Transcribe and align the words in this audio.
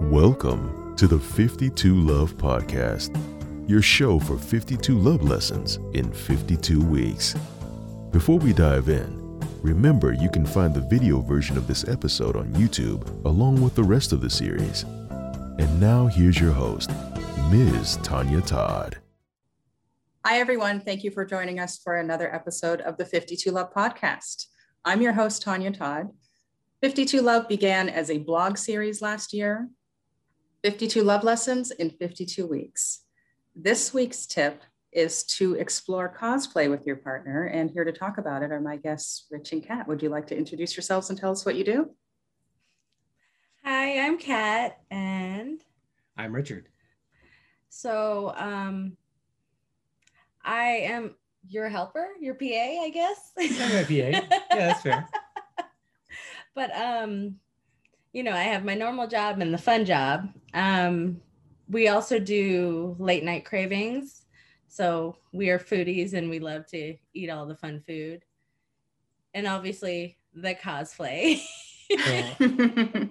Welcome 0.00 0.96
to 0.96 1.06
the 1.06 1.20
52 1.20 1.94
Love 1.94 2.36
Podcast, 2.36 3.16
your 3.68 3.80
show 3.80 4.18
for 4.18 4.36
52 4.36 4.98
love 4.98 5.22
lessons 5.22 5.76
in 5.92 6.12
52 6.12 6.84
weeks. 6.84 7.36
Before 8.10 8.38
we 8.38 8.52
dive 8.52 8.88
in, 8.88 9.38
remember 9.62 10.12
you 10.12 10.28
can 10.28 10.44
find 10.44 10.74
the 10.74 10.80
video 10.80 11.20
version 11.20 11.56
of 11.56 11.68
this 11.68 11.86
episode 11.86 12.34
on 12.34 12.52
YouTube 12.54 13.24
along 13.24 13.62
with 13.62 13.76
the 13.76 13.84
rest 13.84 14.12
of 14.12 14.20
the 14.20 14.28
series. 14.28 14.82
And 14.82 15.80
now 15.80 16.06
here's 16.06 16.40
your 16.40 16.52
host, 16.52 16.90
Ms. 17.52 17.98
Tonya 17.98 18.44
Todd. 18.44 18.98
Hi, 20.26 20.40
everyone. 20.40 20.80
Thank 20.80 21.04
you 21.04 21.12
for 21.12 21.24
joining 21.24 21.60
us 21.60 21.78
for 21.78 21.98
another 21.98 22.34
episode 22.34 22.80
of 22.80 22.96
the 22.96 23.04
52 23.04 23.48
Love 23.52 23.72
Podcast. 23.72 24.46
I'm 24.84 25.00
your 25.00 25.12
host, 25.12 25.44
Tonya 25.44 25.76
Todd. 25.76 26.08
52 26.82 27.22
Love 27.22 27.48
began 27.48 27.88
as 27.88 28.10
a 28.10 28.18
blog 28.18 28.58
series 28.58 29.00
last 29.00 29.32
year 29.32 29.68
52 30.64 31.02
Love 31.02 31.24
Lessons 31.24 31.72
in 31.72 31.90
52 31.90 32.46
Weeks. 32.46 33.02
This 33.54 33.92
week's 33.92 34.24
tip 34.24 34.62
is 34.92 35.22
to 35.24 35.56
explore 35.56 36.16
cosplay 36.18 36.70
with 36.70 36.86
your 36.86 36.96
partner. 36.96 37.44
And 37.44 37.70
here 37.70 37.84
to 37.84 37.92
talk 37.92 38.16
about 38.16 38.42
it 38.42 38.50
are 38.50 38.62
my 38.62 38.78
guests, 38.78 39.26
Rich 39.30 39.52
and 39.52 39.62
Katt. 39.62 39.86
Would 39.86 40.02
you 40.02 40.08
like 40.08 40.26
to 40.28 40.36
introduce 40.38 40.74
yourselves 40.74 41.10
and 41.10 41.18
tell 41.18 41.30
us 41.30 41.44
what 41.44 41.56
you 41.56 41.64
do? 41.64 41.90
Hi, 43.62 44.06
I'm 44.06 44.16
Katt, 44.16 44.78
and 44.90 45.60
I'm 46.16 46.34
Richard. 46.34 46.70
So, 47.68 48.32
um, 48.34 48.96
I 50.42 50.64
am 50.64 51.14
your 51.46 51.68
helper, 51.68 52.08
your 52.22 52.36
PA, 52.36 52.46
I 52.46 52.90
guess. 52.90 53.32
I'm 53.38 53.74
my 53.74 53.82
PA. 53.82 53.92
Yeah, 53.92 54.26
that's 54.50 54.80
fair. 54.80 55.06
but 56.54 56.74
um, 56.74 57.36
you 58.14 58.22
know, 58.22 58.32
I 58.32 58.44
have 58.44 58.64
my 58.64 58.76
normal 58.76 59.08
job 59.08 59.40
and 59.40 59.52
the 59.52 59.58
fun 59.58 59.84
job. 59.84 60.28
Um, 60.54 61.20
we 61.68 61.88
also 61.88 62.20
do 62.20 62.94
late 63.00 63.24
night 63.24 63.44
cravings. 63.44 64.22
So 64.68 65.16
we 65.32 65.50
are 65.50 65.58
foodies 65.58 66.14
and 66.14 66.30
we 66.30 66.38
love 66.38 66.64
to 66.68 66.96
eat 67.12 67.28
all 67.28 67.44
the 67.44 67.56
fun 67.56 67.82
food. 67.86 68.24
And 69.34 69.48
obviously 69.48 70.16
the 70.32 70.54
cosplay. 70.54 71.40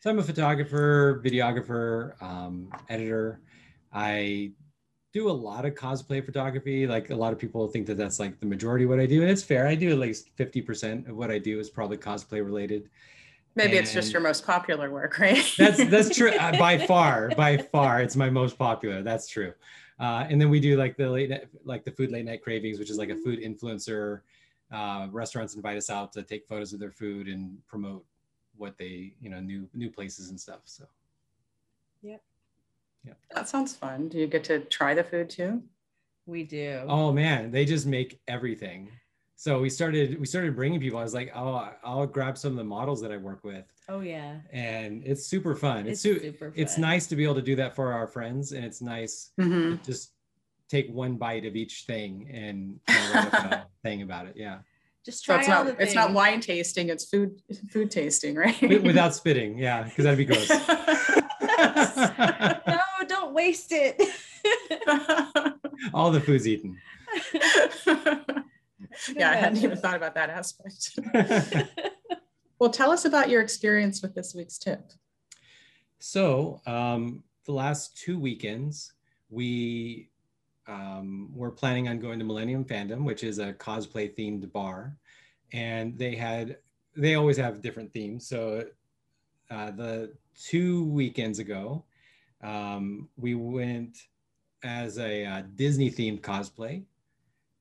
so 0.00 0.10
I'm 0.10 0.18
a 0.18 0.22
photographer, 0.22 1.22
videographer, 1.24 2.22
um, 2.22 2.70
editor. 2.90 3.40
I 3.90 4.52
do 5.14 5.30
a 5.30 5.32
lot 5.32 5.64
of 5.64 5.74
cosplay 5.74 6.22
photography. 6.22 6.86
Like 6.86 7.08
a 7.08 7.16
lot 7.16 7.32
of 7.32 7.38
people 7.38 7.66
think 7.68 7.86
that 7.86 7.96
that's 7.96 8.20
like 8.20 8.38
the 8.38 8.46
majority 8.46 8.84
of 8.84 8.90
what 8.90 9.00
I 9.00 9.06
do. 9.06 9.22
And 9.22 9.30
it's 9.30 9.42
fair. 9.42 9.66
I 9.66 9.74
do 9.74 9.90
at 9.90 9.98
least 9.98 10.36
50% 10.36 11.08
of 11.08 11.16
what 11.16 11.30
I 11.30 11.38
do 11.38 11.58
is 11.58 11.70
probably 11.70 11.96
cosplay 11.96 12.44
related. 12.44 12.90
Maybe 13.60 13.76
and 13.76 13.84
it's 13.84 13.92
just 13.92 14.12
your 14.12 14.22
most 14.22 14.46
popular 14.46 14.90
work, 14.90 15.18
right? 15.18 15.44
that's 15.58 15.84
that's 15.86 16.16
true. 16.16 16.32
Uh, 16.40 16.56
by 16.58 16.78
far, 16.78 17.28
by 17.36 17.58
far, 17.58 18.00
it's 18.00 18.16
my 18.16 18.30
most 18.30 18.56
popular. 18.56 19.02
That's 19.02 19.28
true. 19.28 19.52
Uh, 19.98 20.26
and 20.30 20.40
then 20.40 20.48
we 20.48 20.58
do 20.58 20.76
like 20.76 20.96
the 20.96 21.08
late, 21.10 21.30
like 21.64 21.84
the 21.84 21.90
food 21.90 22.10
late 22.10 22.24
night 22.24 22.42
cravings, 22.42 22.78
which 22.78 22.88
is 22.88 22.96
like 22.96 23.10
a 23.10 23.16
food 23.16 23.40
influencer. 23.40 24.20
Uh, 24.72 25.08
restaurants 25.10 25.54
invite 25.54 25.76
us 25.76 25.90
out 25.90 26.12
to 26.14 26.22
take 26.22 26.46
photos 26.46 26.72
of 26.72 26.80
their 26.80 26.92
food 26.92 27.28
and 27.28 27.58
promote 27.66 28.04
what 28.56 28.78
they, 28.78 29.12
you 29.20 29.28
know, 29.28 29.40
new 29.40 29.68
new 29.74 29.90
places 29.90 30.30
and 30.30 30.40
stuff. 30.40 30.60
So. 30.64 30.84
Yep. 32.02 32.22
Yeah. 33.04 33.12
That 33.34 33.48
sounds 33.48 33.74
fun. 33.74 34.08
Do 34.08 34.18
you 34.18 34.26
get 34.26 34.44
to 34.44 34.60
try 34.60 34.94
the 34.94 35.04
food 35.04 35.28
too? 35.28 35.62
We 36.26 36.44
do. 36.44 36.82
Oh 36.86 37.12
man, 37.12 37.50
they 37.50 37.64
just 37.64 37.86
make 37.86 38.20
everything 38.28 38.88
so 39.40 39.58
we 39.58 39.70
started 39.70 40.20
we 40.20 40.26
started 40.26 40.54
bringing 40.54 40.78
people. 40.78 40.98
I 40.98 41.02
was 41.02 41.14
like 41.14 41.32
oh 41.34 41.70
i'll 41.82 42.06
grab 42.06 42.36
some 42.36 42.50
of 42.50 42.58
the 42.58 42.64
models 42.64 43.00
that 43.00 43.10
i 43.10 43.16
work 43.16 43.42
with. 43.42 43.64
Oh 43.88 44.00
yeah. 44.00 44.36
And 44.52 45.02
it's 45.06 45.24
super 45.24 45.54
fun. 45.54 45.86
It's, 45.86 46.04
it's 46.04 46.22
super 46.22 46.50
fun. 46.50 46.52
it's 46.56 46.76
nice 46.76 47.06
to 47.06 47.16
be 47.16 47.24
able 47.24 47.36
to 47.36 47.42
do 47.42 47.56
that 47.56 47.74
for 47.74 47.90
our 47.90 48.06
friends 48.06 48.52
and 48.52 48.66
it's 48.66 48.82
nice 48.82 49.30
mm-hmm. 49.40 49.76
to 49.76 49.82
just 49.82 50.12
take 50.68 50.92
one 50.92 51.16
bite 51.16 51.46
of 51.46 51.56
each 51.56 51.84
thing 51.86 52.28
and 52.30 52.80
write 52.86 53.32
a 53.32 53.66
thing 53.82 54.02
about 54.02 54.26
it. 54.26 54.34
Yeah. 54.36 54.58
Just 55.06 55.24
try 55.24 55.36
so 55.36 55.40
it's 55.40 55.48
not 55.48 55.80
it's 55.80 55.94
not 55.94 56.12
wine 56.12 56.42
tasting 56.42 56.90
it's 56.90 57.06
food 57.06 57.40
food 57.70 57.90
tasting 57.90 58.34
right? 58.34 58.82
Without 58.82 59.14
spitting. 59.14 59.56
Yeah 59.56 59.84
because 59.84 60.04
that'd 60.04 60.18
be 60.18 60.26
gross. 60.26 60.50
No 62.66 63.06
don't 63.06 63.32
waste 63.32 63.72
it. 63.72 63.96
All 65.94 66.10
the 66.10 66.20
food's 66.20 66.46
eaten 66.46 66.76
yeah, 69.16 69.30
I 69.30 69.36
hadn't 69.36 69.62
even 69.62 69.76
thought 69.76 69.96
about 69.96 70.14
that 70.14 70.30
aspect. 70.30 70.98
well, 72.58 72.70
tell 72.70 72.90
us 72.90 73.04
about 73.04 73.28
your 73.28 73.40
experience 73.40 74.02
with 74.02 74.14
this 74.14 74.34
week's 74.34 74.58
tip. 74.58 74.92
So, 75.98 76.60
um, 76.66 77.22
the 77.44 77.52
last 77.52 77.96
two 77.96 78.18
weekends, 78.18 78.92
we 79.28 80.08
um, 80.66 81.30
were 81.34 81.50
planning 81.50 81.88
on 81.88 81.98
going 81.98 82.18
to 82.18 82.24
Millennium 82.24 82.64
Fandom, 82.64 83.04
which 83.04 83.24
is 83.24 83.38
a 83.38 83.52
cosplay 83.52 84.14
themed 84.16 84.50
bar. 84.52 84.96
And 85.52 85.98
they 85.98 86.14
had, 86.14 86.58
they 86.96 87.16
always 87.16 87.36
have 87.36 87.60
different 87.60 87.92
themes. 87.92 88.26
So, 88.26 88.64
uh, 89.50 89.70
the 89.72 90.12
two 90.36 90.84
weekends 90.84 91.38
ago, 91.38 91.84
um, 92.42 93.08
we 93.16 93.34
went 93.34 93.98
as 94.62 94.98
a 94.98 95.24
uh, 95.24 95.42
Disney 95.56 95.90
themed 95.90 96.20
cosplay 96.20 96.84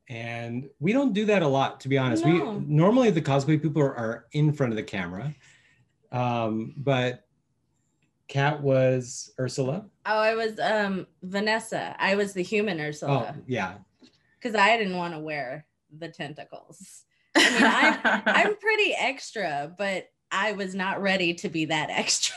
and 0.09 0.67
we 0.79 0.91
don't 0.91 1.13
do 1.13 1.25
that 1.25 1.41
a 1.43 1.47
lot 1.47 1.79
to 1.81 1.89
be 1.89 1.97
honest. 1.97 2.25
No. 2.25 2.33
we 2.33 2.65
normally 2.65 3.11
the 3.11 3.21
cosplay 3.21 3.61
people 3.61 3.81
are, 3.81 3.95
are 3.95 4.25
in 4.31 4.51
front 4.51 4.73
of 4.73 4.77
the 4.77 4.83
camera. 4.83 5.33
Um, 6.11 6.73
but 6.75 7.25
Katt 8.27 8.61
was 8.61 9.31
ursula? 9.39 9.85
Oh 10.05 10.19
i 10.19 10.35
was 10.35 10.59
um, 10.59 11.07
vanessa. 11.23 11.95
I 11.99 12.15
was 12.15 12.33
the 12.33 12.43
human 12.43 12.79
ursula. 12.79 13.35
Oh 13.35 13.41
yeah. 13.47 13.75
Because 14.39 14.55
i 14.55 14.77
didn't 14.77 14.97
want 14.97 15.13
to 15.13 15.19
wear 15.19 15.65
the 15.97 16.09
tentacles. 16.09 17.03
I 17.35 17.49
mean 17.51 17.63
I'm, 17.63 18.21
I'm 18.25 18.55
pretty 18.57 18.93
extra 18.99 19.73
but 19.77 20.09
i 20.31 20.51
was 20.51 20.75
not 20.75 21.01
ready 21.01 21.33
to 21.35 21.49
be 21.49 21.65
that 21.65 21.89
extra. 21.89 22.35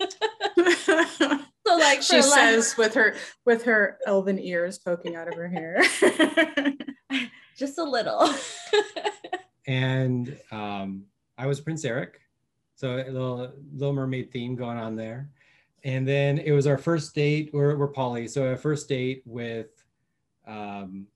So 1.66 1.76
like 1.76 2.02
she 2.02 2.20
says 2.20 2.76
with 2.76 2.94
her 2.94 3.14
with 3.46 3.64
her 3.64 3.98
elven 4.06 4.38
ears 4.38 4.78
poking 4.78 5.16
out 5.16 5.28
of 5.28 5.34
her 5.34 5.48
hair 5.48 5.82
just 7.56 7.78
a 7.78 7.84
little. 7.84 8.28
and 9.66 10.36
um, 10.50 11.04
I 11.38 11.46
was 11.46 11.60
Prince 11.60 11.84
Eric, 11.84 12.20
so 12.74 12.96
a 12.96 13.10
little 13.10 13.52
Little 13.74 13.94
Mermaid 13.94 14.30
theme 14.30 14.54
going 14.54 14.78
on 14.78 14.96
there. 14.96 15.30
And 15.84 16.08
then 16.08 16.38
it 16.38 16.52
was 16.52 16.66
our 16.66 16.78
first 16.78 17.14
date. 17.14 17.50
We're 17.52 17.76
we're 17.76 17.88
Polly, 17.88 18.26
so 18.28 18.48
our 18.48 18.56
first 18.56 18.88
date 18.88 19.22
with 19.26 19.68
um, 20.46 21.06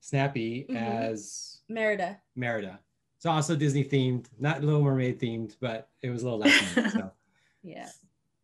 Snappy 0.00 0.66
mm-hmm. 0.68 0.76
as 0.76 1.60
Merida. 1.68 2.20
Merida. 2.36 2.78
It's 3.16 3.26
also 3.26 3.56
Disney 3.56 3.84
themed, 3.84 4.26
not 4.38 4.62
Little 4.62 4.82
Mermaid 4.82 5.18
themed, 5.18 5.56
but 5.58 5.88
it 6.02 6.10
was 6.10 6.22
a 6.22 6.24
little 6.26 6.40
last 6.40 6.76
minute. 6.76 6.92
So. 6.92 7.10
Yeah, 7.66 7.88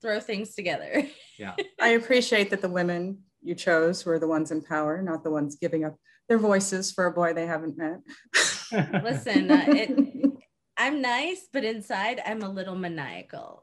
throw 0.00 0.18
things 0.18 0.54
together. 0.54 1.06
Yeah. 1.36 1.54
I 1.78 1.88
appreciate 1.88 2.48
that 2.48 2.62
the 2.62 2.70
women 2.70 3.18
you 3.42 3.54
chose 3.54 4.06
were 4.06 4.18
the 4.18 4.26
ones 4.26 4.50
in 4.50 4.62
power, 4.62 5.02
not 5.02 5.22
the 5.22 5.30
ones 5.30 5.56
giving 5.56 5.84
up 5.84 5.98
their 6.30 6.38
voices 6.38 6.90
for 6.92 7.06
a 7.06 7.12
boy 7.12 7.34
they 7.34 7.44
haven't 7.44 7.76
met. 7.76 7.98
Listen, 9.02 9.50
uh, 9.50 9.64
it, 9.66 10.32
I'm 10.78 11.02
nice, 11.02 11.48
but 11.52 11.64
inside 11.64 12.22
I'm 12.24 12.42
a 12.42 12.48
little 12.48 12.76
maniacal. 12.76 13.60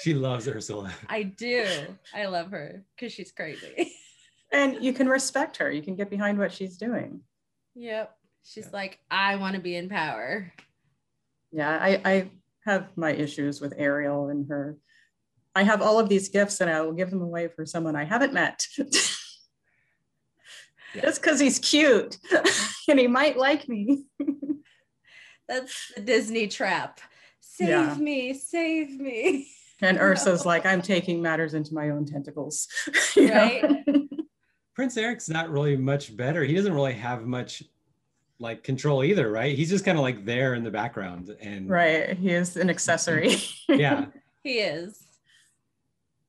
she 0.00 0.12
loves 0.12 0.48
Ursula. 0.48 0.92
I 1.08 1.22
do. 1.22 1.68
I 2.12 2.26
love 2.26 2.50
her 2.50 2.84
because 2.96 3.12
she's 3.12 3.30
crazy. 3.30 3.92
and 4.52 4.82
you 4.84 4.92
can 4.92 5.08
respect 5.08 5.58
her. 5.58 5.70
You 5.70 5.80
can 5.80 5.94
get 5.94 6.10
behind 6.10 6.36
what 6.36 6.52
she's 6.52 6.76
doing. 6.76 7.20
Yep. 7.76 8.12
She's 8.42 8.64
yeah. 8.64 8.70
like, 8.72 8.98
I 9.08 9.36
want 9.36 9.54
to 9.54 9.60
be 9.60 9.76
in 9.76 9.88
power. 9.88 10.52
Yeah, 11.52 11.78
I, 11.80 12.00
I 12.04 12.30
have 12.66 12.88
my 12.96 13.12
issues 13.12 13.60
with 13.60 13.72
Ariel 13.76 14.30
and 14.30 14.48
her 14.48 14.76
I 15.54 15.62
have 15.62 15.82
all 15.82 15.98
of 16.00 16.08
these 16.08 16.28
gifts 16.28 16.60
and 16.60 16.70
I 16.70 16.80
will 16.80 16.92
give 16.92 17.10
them 17.10 17.22
away 17.22 17.48
for 17.48 17.64
someone 17.64 17.96
I 17.96 18.04
haven't 18.04 18.32
met. 18.32 18.66
Just 21.00 21.20
because 21.20 21.40
he's 21.40 21.58
cute 21.58 22.18
and 22.88 22.98
he 22.98 23.06
might 23.06 23.36
like 23.36 23.68
me. 23.68 24.04
That's 25.48 25.92
the 25.94 26.02
Disney 26.02 26.48
trap. 26.48 27.00
Save 27.40 27.68
yeah. 27.68 27.94
me, 27.96 28.34
save 28.34 28.98
me. 28.98 29.48
And 29.82 29.98
Ursa's 29.98 30.44
no. 30.44 30.48
like, 30.48 30.64
I'm 30.66 30.82
taking 30.82 31.20
matters 31.20 31.54
into 31.54 31.74
my 31.74 31.90
own 31.90 32.06
tentacles. 32.06 32.68
right. 33.16 33.84
Prince 34.74 34.96
Eric's 34.96 35.28
not 35.28 35.50
really 35.50 35.76
much 35.76 36.16
better. 36.16 36.42
He 36.42 36.54
doesn't 36.54 36.72
really 36.72 36.94
have 36.94 37.26
much 37.26 37.62
like 38.38 38.62
control 38.64 39.04
either, 39.04 39.30
right? 39.30 39.56
He's 39.56 39.70
just 39.70 39.84
kind 39.84 39.98
of 39.98 40.02
like 40.02 40.24
there 40.24 40.54
in 40.54 40.64
the 40.64 40.70
background 40.70 41.34
and 41.40 41.68
right. 41.68 42.16
He 42.16 42.30
is 42.30 42.56
an 42.56 42.70
accessory. 42.70 43.36
yeah. 43.68 44.06
He 44.42 44.58
is. 44.58 45.02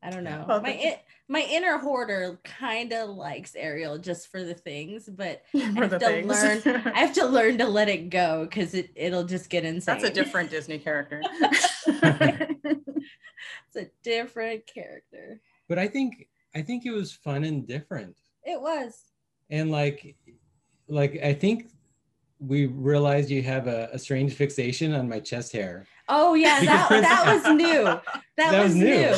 I 0.06 0.10
don't 0.12 0.24
know. 0.24 0.46
Well, 0.48 0.62
my 0.62 0.72
in, 0.72 0.94
my 1.28 1.42
inner 1.50 1.80
hoarder 1.80 2.40
kind 2.44 2.94
of 2.94 3.10
likes 3.10 3.56
Ariel 3.56 3.98
just 3.98 4.30
for 4.30 4.44
the 4.44 4.54
things, 4.54 5.10
but 5.12 5.42
I 5.56 5.60
have 5.60 5.90
the 5.90 5.98
to 6.00 6.06
things. 6.06 6.66
learn. 6.66 6.82
I 6.94 7.00
have 7.00 7.14
to 7.14 7.26
learn 7.38 7.58
to 7.58 7.68
let 7.68 7.90
it 7.90 8.10
go 8.12 8.46
because 8.46 8.76
it 8.76 8.92
it'll 8.96 9.24
just 9.24 9.50
get 9.50 9.66
insane. 9.66 10.00
That's 10.00 10.10
a 10.10 10.14
different 10.14 10.52
Disney 10.52 10.78
character. 10.78 11.22
it's 11.88 13.76
a 13.76 13.88
different 14.04 14.68
character. 14.68 15.42
But 15.68 15.80
I 15.80 15.88
think 15.88 16.28
I 16.54 16.62
think 16.62 16.86
it 16.86 16.92
was 16.92 17.12
fun 17.12 17.44
and 17.44 17.68
different. 17.68 18.16
It 18.44 18.62
was. 18.62 19.02
And 19.50 19.72
like 19.72 20.16
like 20.88 21.20
I 21.24 21.34
think 21.34 21.72
we 22.40 22.68
realized 22.68 23.30
you 23.30 23.42
have 23.42 23.68
a, 23.68 23.90
a 23.94 23.98
strange 24.00 24.34
fixation 24.34 24.94
on 24.94 25.10
my 25.10 25.20
chest 25.20 25.52
hair. 25.52 25.88
Oh 26.08 26.36
yeah, 26.36 26.64
that 26.64 26.90
that 26.90 27.26
was 27.34 27.56
new. 27.56 27.84
That, 27.84 28.04
That 28.38 28.64
was, 28.64 28.74
was 28.74 28.76
new. 28.76 28.86
new. 28.86 29.16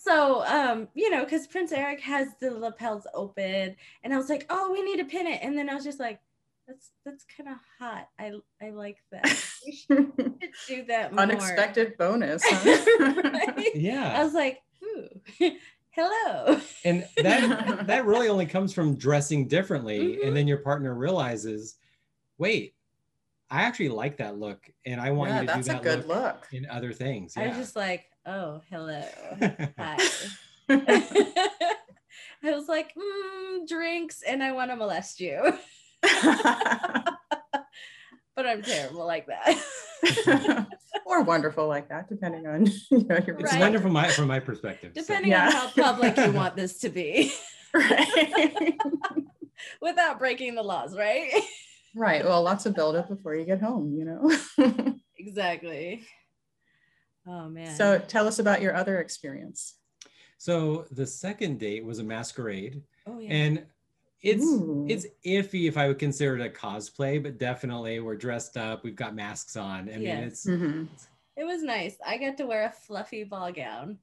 So 0.00 0.44
um, 0.46 0.88
you 0.94 1.10
know, 1.10 1.24
because 1.24 1.46
Prince 1.46 1.72
Eric 1.72 2.00
has 2.00 2.28
the 2.40 2.50
lapels 2.50 3.06
open, 3.14 3.74
and 4.02 4.14
I 4.14 4.16
was 4.16 4.28
like, 4.28 4.46
oh, 4.50 4.70
we 4.72 4.82
need 4.82 4.98
to 4.98 5.04
pin 5.04 5.26
it, 5.26 5.40
and 5.42 5.56
then 5.58 5.68
I 5.68 5.74
was 5.74 5.84
just 5.84 5.98
like, 6.00 6.20
that's 6.66 6.90
that's 7.04 7.24
kind 7.36 7.48
of 7.50 7.56
hot. 7.78 8.08
I 8.18 8.32
I 8.62 8.70
like 8.70 8.98
that. 9.10 9.24
We 9.66 9.72
should 9.72 10.12
do 10.68 10.84
that 10.86 11.12
more. 11.12 11.22
Unexpected 11.22 11.96
bonus. 11.98 12.42
huh? 12.46 13.22
Right? 13.24 13.74
Yeah 13.74 14.20
i 14.20 14.24
was 14.24 14.34
like, 14.34 14.62
ooh, 14.82 15.08
hello. 15.90 16.60
And 16.84 17.06
that 17.16 17.86
that 17.86 18.04
really 18.06 18.28
only 18.28 18.46
comes 18.46 18.72
from 18.72 18.96
dressing 18.96 19.48
differently. 19.48 20.16
Mhm. 20.16 20.26
And 20.28 20.36
then 20.36 20.46
your 20.46 20.58
partner 20.58 20.94
realizes, 20.94 21.76
wait, 22.38 22.74
I 23.50 23.62
actually 23.62 23.88
like 23.88 24.18
that 24.18 24.38
look. 24.38 24.70
And 24.84 25.00
I 25.00 25.10
want 25.10 25.30
yeah, 25.30 25.40
you 25.40 25.46
to 25.46 25.52
do 25.54 25.56
that's 25.62 25.68
a 25.68 25.72
that 25.72 25.82
good 25.82 26.06
look, 26.06 26.24
look. 26.24 26.46
in 26.52 26.66
other 26.68 26.92
things. 26.92 27.34
I 27.36 27.46
was 27.46 27.56
Yeah. 27.56 27.62
just 27.62 27.76
like, 27.76 28.04
oh, 28.28 28.60
hello. 28.70 29.02
Hi. 29.78 29.96
I 32.44 32.52
was 32.52 32.68
like, 32.68 32.94
mm, 32.94 33.66
drinks, 33.66 34.22
and 34.22 34.42
I 34.42 34.52
want 34.52 34.70
to 34.70 34.76
molest 34.76 35.18
you. 35.20 35.40
but 36.02 36.14
I'm 38.46 38.62
terrible 38.62 39.06
like 39.06 39.26
that. 39.26 40.66
or 41.06 41.22
wonderful 41.22 41.66
like 41.66 41.88
that, 41.88 42.08
depending 42.08 42.46
on 42.46 42.66
you 42.66 43.04
know 43.08 43.18
your 43.26 43.36
it's 43.40 43.52
Right. 43.52 43.60
wonderful 43.60 43.90
my 43.90 44.08
from 44.08 44.28
my 44.28 44.40
perspective. 44.40 44.92
so. 44.94 45.00
Depending 45.00 45.32
Yeah. 45.32 45.46
on 45.46 45.52
how 45.52 45.68
public 45.70 46.16
you 46.16 46.32
want 46.32 46.54
this 46.54 46.78
to 46.80 46.90
be 46.90 47.32
right. 47.74 48.78
without 49.80 50.18
breaking 50.18 50.54
the 50.54 50.62
laws, 50.62 50.96
right? 50.96 51.32
right. 51.96 52.24
Well, 52.24 52.42
lots 52.42 52.66
of 52.66 52.74
buildup 52.76 53.08
before 53.08 53.34
you 53.34 53.44
get 53.44 53.60
home, 53.60 53.94
you 53.96 54.04
know. 54.04 54.30
exactly. 55.16 56.06
Oh 57.28 57.48
man. 57.48 57.76
so 57.76 57.98
tell 57.98 58.26
us 58.26 58.38
about 58.38 58.62
your 58.62 58.74
other 58.74 59.00
experience. 59.00 59.74
So 60.38 60.86
the 60.92 61.06
second 61.06 61.58
date 61.58 61.84
was 61.84 61.98
a 61.98 62.04
masquerade. 62.04 62.82
oh 63.06 63.18
yeah. 63.18 63.30
And 63.32 63.66
it's 64.22 64.42
Ooh. 64.44 64.86
it's 64.88 65.06
iffy 65.24 65.68
if 65.68 65.76
I 65.76 65.86
would 65.88 65.98
consider 65.98 66.36
it 66.38 66.46
a 66.46 66.50
cosplay, 66.50 67.22
but 67.22 67.38
definitely 67.38 68.00
we're 68.00 68.16
dressed 68.16 68.56
up, 68.56 68.82
we've 68.82 68.96
got 68.96 69.14
masks 69.14 69.56
on. 69.56 69.88
I 69.88 69.92
mean, 69.92 70.02
Yes. 70.02 70.26
it's 70.32 70.46
Mhm. 70.46 70.88
It 71.36 71.44
was 71.44 71.62
nice. 71.62 71.96
I 72.04 72.18
got 72.18 72.36
to 72.38 72.46
wear 72.46 72.64
a 72.64 72.70
fluffy 72.72 73.22
ball 73.24 73.52
gown 73.52 73.98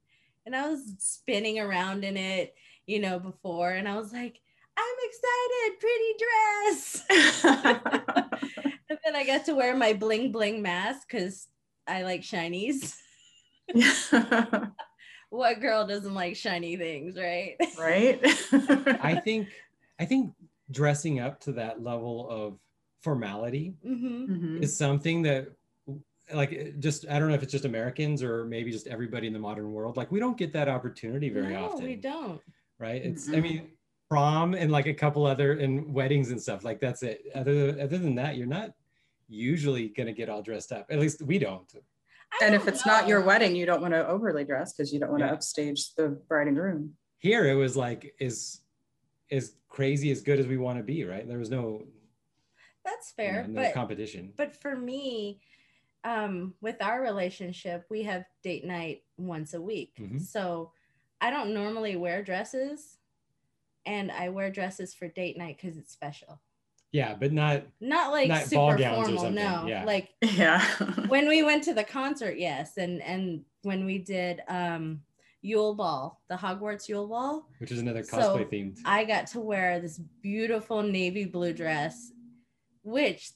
and 0.46 0.54
I 0.56 0.68
was 0.70 0.94
spinning 0.98 1.58
around 1.58 2.02
in 2.04 2.16
it, 2.16 2.54
you 2.86 2.98
know, 3.00 3.18
before, 3.18 3.72
and 3.72 3.86
I 3.88 3.96
was 3.98 4.12
like, 4.12 4.40
I'm 4.78 4.96
excited, 5.02 5.80
pretty 5.80 6.14
dress. 6.24 7.06
and 8.88 8.98
then 9.04 9.16
I 9.16 9.24
got 9.26 9.44
to 9.46 9.54
wear 9.54 9.74
my 9.76 9.92
bling 9.92 10.32
bling 10.32 10.62
mask 10.62 11.08
because 11.10 11.48
I 11.86 12.02
like 12.02 12.22
shinies. 12.22 12.96
What 15.30 15.60
girl 15.60 15.84
doesn't 15.86 16.14
like 16.14 16.36
shiny 16.36 16.76
things, 16.76 17.16
right? 17.18 17.56
right? 17.76 18.20
I 19.02 19.20
think 19.22 19.48
I 19.98 20.04
think 20.04 20.32
dressing 20.70 21.18
up 21.20 21.40
to 21.40 21.52
that 21.52 21.82
level 21.82 22.28
of 22.30 22.58
formality 23.02 23.74
hmm 23.82 24.24
Mhm. 24.26 24.62
is 24.62 24.76
something 24.76 25.22
that 25.22 25.48
like 26.32 26.78
just 26.78 27.06
I 27.10 27.18
don't 27.18 27.28
know 27.28 27.34
if 27.34 27.42
it's 27.42 27.52
just 27.52 27.64
Americans 27.64 28.22
or 28.22 28.44
maybe 28.44 28.70
just 28.70 28.86
everybody 28.86 29.26
in 29.26 29.32
the 29.32 29.38
modern 29.40 29.72
world. 29.72 29.96
Like 29.96 30.12
we 30.12 30.20
don't 30.20 30.38
get 30.38 30.52
that 30.52 30.68
opportunity 30.68 31.28
very 31.28 31.54
no, 31.54 31.66
often. 31.66 31.84
we 31.84 31.96
don't. 31.96 32.40
Right. 32.78 33.04
It's 33.04 33.28
I 33.28 33.32
Mm-mm. 33.32 33.42
mean 33.42 33.70
prom 34.08 34.54
and 34.54 34.70
like 34.70 34.86
a 34.86 34.94
couple 34.94 35.26
other 35.26 35.54
and 35.58 35.92
weddings 35.92 36.30
and 36.30 36.40
stuff. 36.40 36.62
Like 36.64 36.78
that's 36.80 37.02
it. 37.02 37.22
Other 37.34 37.70
other 37.80 37.98
than 37.98 38.14
that, 38.14 38.36
you're 38.36 38.46
not 38.46 38.70
usually 39.28 39.88
gonna 39.88 40.12
get 40.12 40.28
all 40.28 40.40
dressed 40.42 40.70
up. 40.70 40.86
At 40.88 41.00
least 41.00 41.20
we 41.22 41.38
don't. 41.40 41.72
I 42.40 42.44
and 42.46 42.54
if 42.54 42.62
don't 42.64 42.74
it's 42.74 42.86
not 42.86 43.08
your 43.08 43.20
wedding, 43.22 43.56
you 43.56 43.66
don't 43.66 43.80
want 43.82 43.94
to 43.94 44.06
overly 44.06 44.44
dress 44.44 44.72
because 44.72 44.92
you 44.92 45.00
don't 45.00 45.10
want 45.10 45.20
to 45.22 45.26
Yeah. 45.26 45.32
upstage 45.32 45.94
the 45.94 46.08
bride 46.28 46.48
and 46.48 46.56
groom. 46.56 46.94
Here 47.18 47.46
it 47.46 47.54
was 47.54 47.76
like 47.76 48.14
as 48.20 48.60
as 49.30 49.54
crazy 49.68 50.10
as 50.10 50.20
good 50.20 50.38
as 50.38 50.46
we 50.46 50.56
want 50.56 50.78
to 50.78 50.84
be, 50.84 51.04
right? 51.04 51.26
There 51.26 51.38
was 51.38 51.50
no, 51.50 51.82
that's 52.84 53.12
you 53.18 53.24
know, 53.24 53.32
fair, 53.32 53.46
no 53.48 53.62
but 53.62 53.74
competition. 53.74 54.32
but 54.36 54.54
for 54.54 54.76
me 54.76 55.40
um 56.04 56.54
with 56.60 56.76
our 56.80 57.02
relationship 57.02 57.84
we 57.90 58.04
have 58.04 58.24
date 58.44 58.64
night 58.64 59.02
once 59.18 59.54
a 59.54 59.60
week 59.60 59.92
Mhm. 59.98 60.20
so 60.20 60.70
i 61.20 61.30
don't 61.30 61.52
normally 61.52 61.96
wear 61.96 62.22
dresses 62.22 62.98
and 63.86 64.12
i 64.12 64.28
wear 64.28 64.48
dresses 64.50 64.94
for 64.94 65.08
date 65.08 65.36
night 65.36 65.56
because 65.60 65.76
it's 65.76 65.92
special 65.92 66.40
yeah, 66.96 67.14
but 67.20 67.30
not 67.32 67.62
not 67.80 68.06
like 68.16 68.28
Not 68.28 68.44
super 68.44 68.76
gowns 68.76 69.08
or 69.08 69.14
formal 69.16 69.30
no 69.32 69.66
yeah. 69.66 69.84
like 69.84 70.08
Yeah. 70.22 70.60
when 71.14 71.28
we 71.28 71.42
went 71.42 71.64
to 71.64 71.74
the 71.74 71.84
concert 71.84 72.34
yes 72.38 72.76
and 72.78 73.02
and 73.02 73.42
when 73.62 73.84
we 73.84 73.98
did 73.98 74.42
um 74.48 75.00
yule 75.42 75.74
ball 75.74 76.20
the 76.30 76.36
hogwarts 76.36 76.88
yule 76.88 77.06
ball 77.06 77.48
which 77.60 77.70
is 77.70 77.78
another 77.80 78.02
So, 78.02 78.16
cosplay 78.16 78.46
themed. 78.52 78.78
I 78.84 79.04
got 79.04 79.24
to 79.34 79.40
wear 79.40 79.80
this 79.80 79.98
beautiful 80.22 80.82
navy 80.82 81.24
blue 81.24 81.52
dress, 81.52 82.10
which 82.82 83.30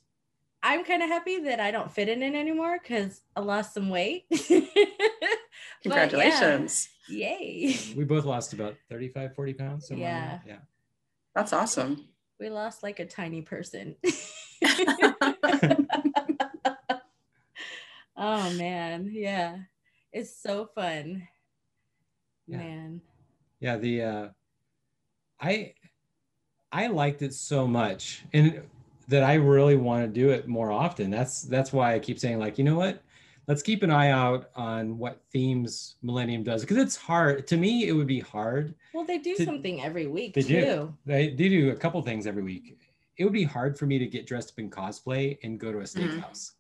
I'm 0.63 0.85
kind 0.85 1.03
of 1.03 1.09
happy 1.09 1.39
that 1.49 1.59
I 1.61 1.71
don't 1.71 1.91
fit 1.91 2.09
in 2.09 2.23
it 2.23 2.35
anymore 2.35 2.79
because 2.83 3.23
I 3.37 3.41
lost 3.41 3.75
some 3.75 3.89
weight. 3.91 4.25
But 5.83 5.95
yeah, 5.97 6.09
Congratulations. 6.09 6.89
yay. 7.09 7.75
we 7.97 8.05
both 8.05 8.27
lost 8.27 8.53
about 8.53 8.75
35, 8.91 9.35
40 9.35 9.55
pounds. 9.55 9.89
somewhere 9.89 10.09
in 10.09 10.15
Yeah. 10.15 10.39
Yeah. 10.47 10.59
That's 11.35 11.53
awesome. 11.55 12.05
We 12.41 12.49
lost 12.49 12.83
like 12.83 12.99
a 13.01 13.07
tiny 13.07 13.43
person. 13.43 13.97
oh 18.17 18.53
man. 18.55 19.11
Yeah. 19.13 19.59
It's 20.11 20.35
so 20.43 20.71
fun. 20.75 21.29
Yeah. 22.47 22.57
Man. 22.57 23.03
Yeah. 23.61 23.77
The, 23.77 24.03
uh, 24.03 24.29
I, 25.39 25.75
I 26.73 26.87
liked 26.87 27.21
it 27.21 27.35
so 27.35 27.67
much 27.67 28.25
and 28.33 28.63
that 29.09 29.23
I 29.23 29.35
really 29.35 29.77
want 29.77 30.03
to 30.05 30.09
do 30.09 30.31
it 30.31 30.49
more 30.49 30.73
often. 30.73 31.11
That's, 31.11 31.43
that's 31.43 31.75
why 31.75 31.95
I 31.95 31.99
keep 31.99 32.19
saying 32.19 32.39
like, 32.39 32.57
you 32.57 32.65
know 32.65 32.77
what? 32.77 33.03
Let's 33.51 33.63
keep 33.63 33.83
an 33.83 33.91
eye 33.91 34.11
out 34.11 34.51
on 34.55 34.97
what 34.97 35.23
themes 35.33 35.97
Millennium 36.03 36.45
does. 36.45 36.65
Cause 36.65 36.77
it's 36.77 36.95
hard 36.95 37.49
to 37.49 37.57
me. 37.57 37.89
It 37.89 37.93
would 37.93 38.07
be 38.07 38.21
hard 38.21 38.77
Well, 38.95 39.05
they 39.05 39.19
do 39.19 39.35
To- 39.35 39.45
something 39.45 39.83
every 39.83 40.07
week 40.07 40.35
They 40.35 40.43
too. 40.43 40.61
do. 40.61 40.95
They, 41.05 41.31
they 41.31 41.49
do 41.49 41.71
a 41.73 41.75
couple 41.75 42.01
things 42.03 42.29
every 42.29 42.45
week. 42.45 42.79
It 43.19 43.25
would 43.25 43.33
be 43.33 43.43
hard 43.43 43.77
for 43.77 43.87
me 43.87 43.99
to 43.99 44.07
get 44.07 44.25
dressed 44.25 44.53
up 44.53 44.61
in 44.61 44.71
cosplay 44.71 45.37
and 45.43 45.59
go 45.59 45.73
to 45.73 45.79
a 45.79 45.83
Mhm. 45.83 46.23
steakhouse. 46.23 46.53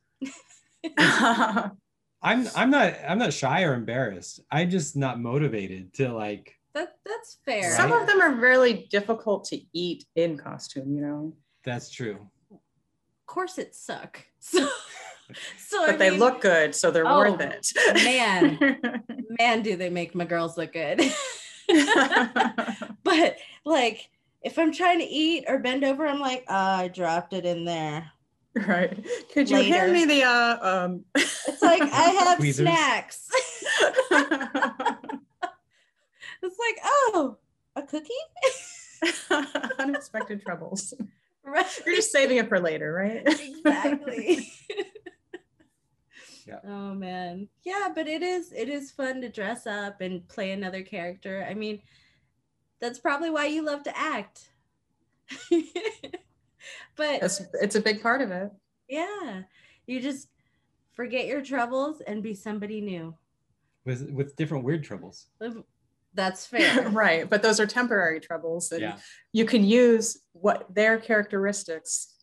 I'm 2.22 2.48
I'm 2.56 2.70
not 2.70 2.94
I'm 3.08 3.18
not 3.18 3.32
shy 3.32 3.62
or 3.62 3.74
embarrassed. 3.74 4.40
I'm 4.50 4.68
just 4.68 4.96
not 4.96 5.20
motivated 5.20 5.94
to 5.94 6.12
like 6.12 6.58
That 6.74 6.96
that's 7.06 7.36
fair. 7.44 7.70
Some 7.76 7.92
of 7.92 8.08
them 8.08 8.20
are 8.20 8.34
really 8.34 8.88
difficult 8.90 9.44
to 9.50 9.60
eat 9.72 10.06
in 10.16 10.36
costume, 10.36 10.92
you 10.92 11.02
know, 11.02 11.34
that's 11.64 11.88
true. 11.88 12.18
corsets 13.26 13.78
suck. 13.78 14.26
So, 14.40 14.68
so 15.58 15.86
but 15.86 15.94
I 15.94 15.96
they 15.96 16.10
mean, 16.10 16.18
look 16.20 16.40
good, 16.40 16.74
so 16.74 16.90
they're 16.90 17.06
Oh, 17.06 17.18
worth 17.18 17.40
it. 17.40 17.72
man. 18.04 19.04
man, 19.38 19.62
do 19.62 19.76
they 19.76 19.90
make 19.90 20.14
my 20.14 20.24
girls 20.24 20.56
look 20.56 20.72
good. 20.72 21.00
but 23.04 23.36
like, 23.64 24.08
if 24.42 24.58
I'm 24.58 24.72
trying 24.72 24.98
to 25.00 25.04
eat 25.04 25.44
or 25.48 25.58
bend 25.58 25.84
over, 25.84 26.06
I'm 26.06 26.20
like, 26.20 26.44
"Ah, 26.48 26.78
I 26.78 26.88
dropped 26.88 27.32
it 27.32 27.44
in 27.44 27.64
there. 27.64 28.10
right. 28.66 28.98
Could 29.32 29.48
you 29.48 29.58
Later. 29.58 29.74
hand 29.76 29.92
me 29.92 30.04
the 30.06 30.24
uh 30.24 30.58
um 30.62 31.04
It's 31.14 31.62
like 31.62 31.82
I 31.82 31.86
have 32.26 32.38
Tweezers. 32.38 32.66
snacks. 32.66 33.28
It's 36.42 36.58
like, 36.58 36.76
oh, 36.84 37.36
a 37.76 37.82
cookie? 37.82 38.08
unexpected 39.78 40.42
troubles. 40.42 40.94
right. 41.44 41.66
You're 41.86 41.96
just 41.96 42.10
saving 42.12 42.38
it 42.38 42.48
for 42.48 42.58
later, 42.60 42.92
right? 42.92 43.22
exactly. 43.26 44.50
Yeah. 46.50 46.58
Oh 46.70 46.94
man. 46.94 47.48
Yeah, 47.64 47.88
but 47.94 48.06
it 48.08 48.22
is 48.22 48.52
it 48.52 48.68
is 48.68 48.90
fun 48.90 49.20
to 49.22 49.28
dress 49.28 49.66
up 49.66 50.00
and 50.00 50.26
play 50.28 50.50
another 50.52 50.82
character. 50.82 51.46
I 51.48 51.54
mean, 51.54 51.80
that's 52.80 52.98
probably 52.98 53.30
why 53.30 53.46
you 53.46 53.64
love 53.64 53.82
to 53.84 53.96
act. 53.96 54.50
but 56.96 57.22
It's, 57.22 57.40
it's 57.54 57.76
a 57.76 57.80
big 57.80 58.02
part 58.02 58.20
of 58.20 58.30
it. 58.30 58.50
yeah, 58.88 59.42
you 59.86 60.00
just 60.00 60.28
forget 60.92 61.26
your 61.26 61.42
troubles 61.42 62.00
and 62.06 62.22
be 62.22 62.34
somebody 62.34 62.80
new. 62.80 63.14
With 63.84 64.10
with 64.10 64.36
different 64.36 64.64
weird 64.64 64.84
troubles. 64.84 65.26
That's 66.14 66.46
fair. 66.52 66.88
right. 66.90 67.28
But 67.30 67.42
those 67.42 67.60
are 67.60 67.66
temporary 67.66 68.20
troubles. 68.20 68.72
And 68.72 68.80
Yeah. 68.82 68.98
you 69.32 69.44
can 69.44 69.64
use 69.64 70.18
what 70.32 70.66
their 70.74 70.98
characteristics, 70.98 72.16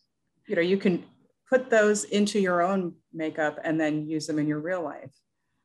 you 0.46 0.54
know, 0.54 0.62
you 0.62 0.76
can 0.76 1.04
put 1.48 1.70
those 1.70 2.04
into 2.04 2.38
your 2.38 2.62
own 2.62 2.94
makeup 3.12 3.58
and 3.64 3.80
then 3.80 4.06
use 4.06 4.26
them 4.26 4.38
in 4.38 4.46
your 4.46 4.60
real 4.60 4.82
life. 4.82 5.12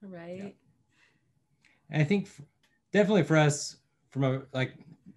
Right. 0.02 0.56
And 1.90 2.02
I 2.02 2.06
think 2.06 2.26
f- 2.28 2.42
definitely 2.92 3.24
for 3.24 3.38
us, 3.38 3.78
from 4.10 4.24
a 4.24 4.44
like 4.54 4.74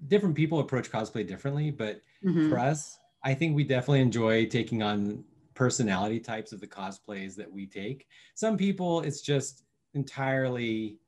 different 0.09 0.35
people 0.35 0.61
approach 0.61 0.91
cosplay 0.91 1.27
differently, 1.27 1.71
but 1.71 2.01
Mhm. 2.25 2.49
for 2.49 2.59
us, 2.59 2.99
I 3.23 3.35
think 3.35 3.55
we 3.55 3.65
definitely 3.65 4.01
enjoy 4.01 4.47
taking 4.47 4.83
on 4.83 5.25
personality 5.55 6.21
types 6.21 6.53
of 6.53 6.61
the 6.61 6.67
cosplays 6.67 7.35
that 7.37 7.51
we 7.51 7.67
take. 7.67 8.07
Some 8.35 8.57
people, 8.57 9.01
it's 9.01 9.21
just 9.21 9.65
entirely 9.95 10.99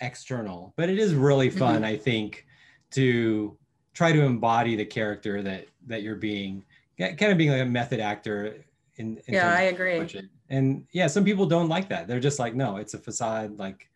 external, 0.00 0.72
but 0.76 0.88
it 0.88 0.98
is 0.98 1.14
really 1.14 1.50
fun, 1.50 1.84
I 1.84 1.96
think, 1.96 2.46
to 2.92 3.56
try 3.94 4.12
to 4.12 4.22
embody 4.22 4.76
the 4.76 4.84
character 4.84 5.42
that 5.42 5.66
that 5.86 6.02
you're 6.02 6.16
being, 6.16 6.64
kind 6.98 7.32
of 7.32 7.38
being 7.38 7.50
like 7.50 7.62
a 7.62 7.66
method 7.66 8.00
actor. 8.00 8.64
In, 8.98 9.18
in 9.26 9.34
Yeah, 9.34 9.52
I 9.52 9.62
agree. 9.62 9.94
approach 9.96 10.14
it. 10.14 10.26
And 10.48 10.86
yeah, 10.92 11.06
some 11.06 11.24
people 11.24 11.46
don't 11.46 11.68
like 11.68 11.88
that. 11.90 12.06
They're 12.08 12.20
just 12.20 12.38
like, 12.38 12.54
no, 12.54 12.76
it's 12.76 12.94
a 12.94 12.98
facade. 12.98 13.58
Like, 13.58 13.88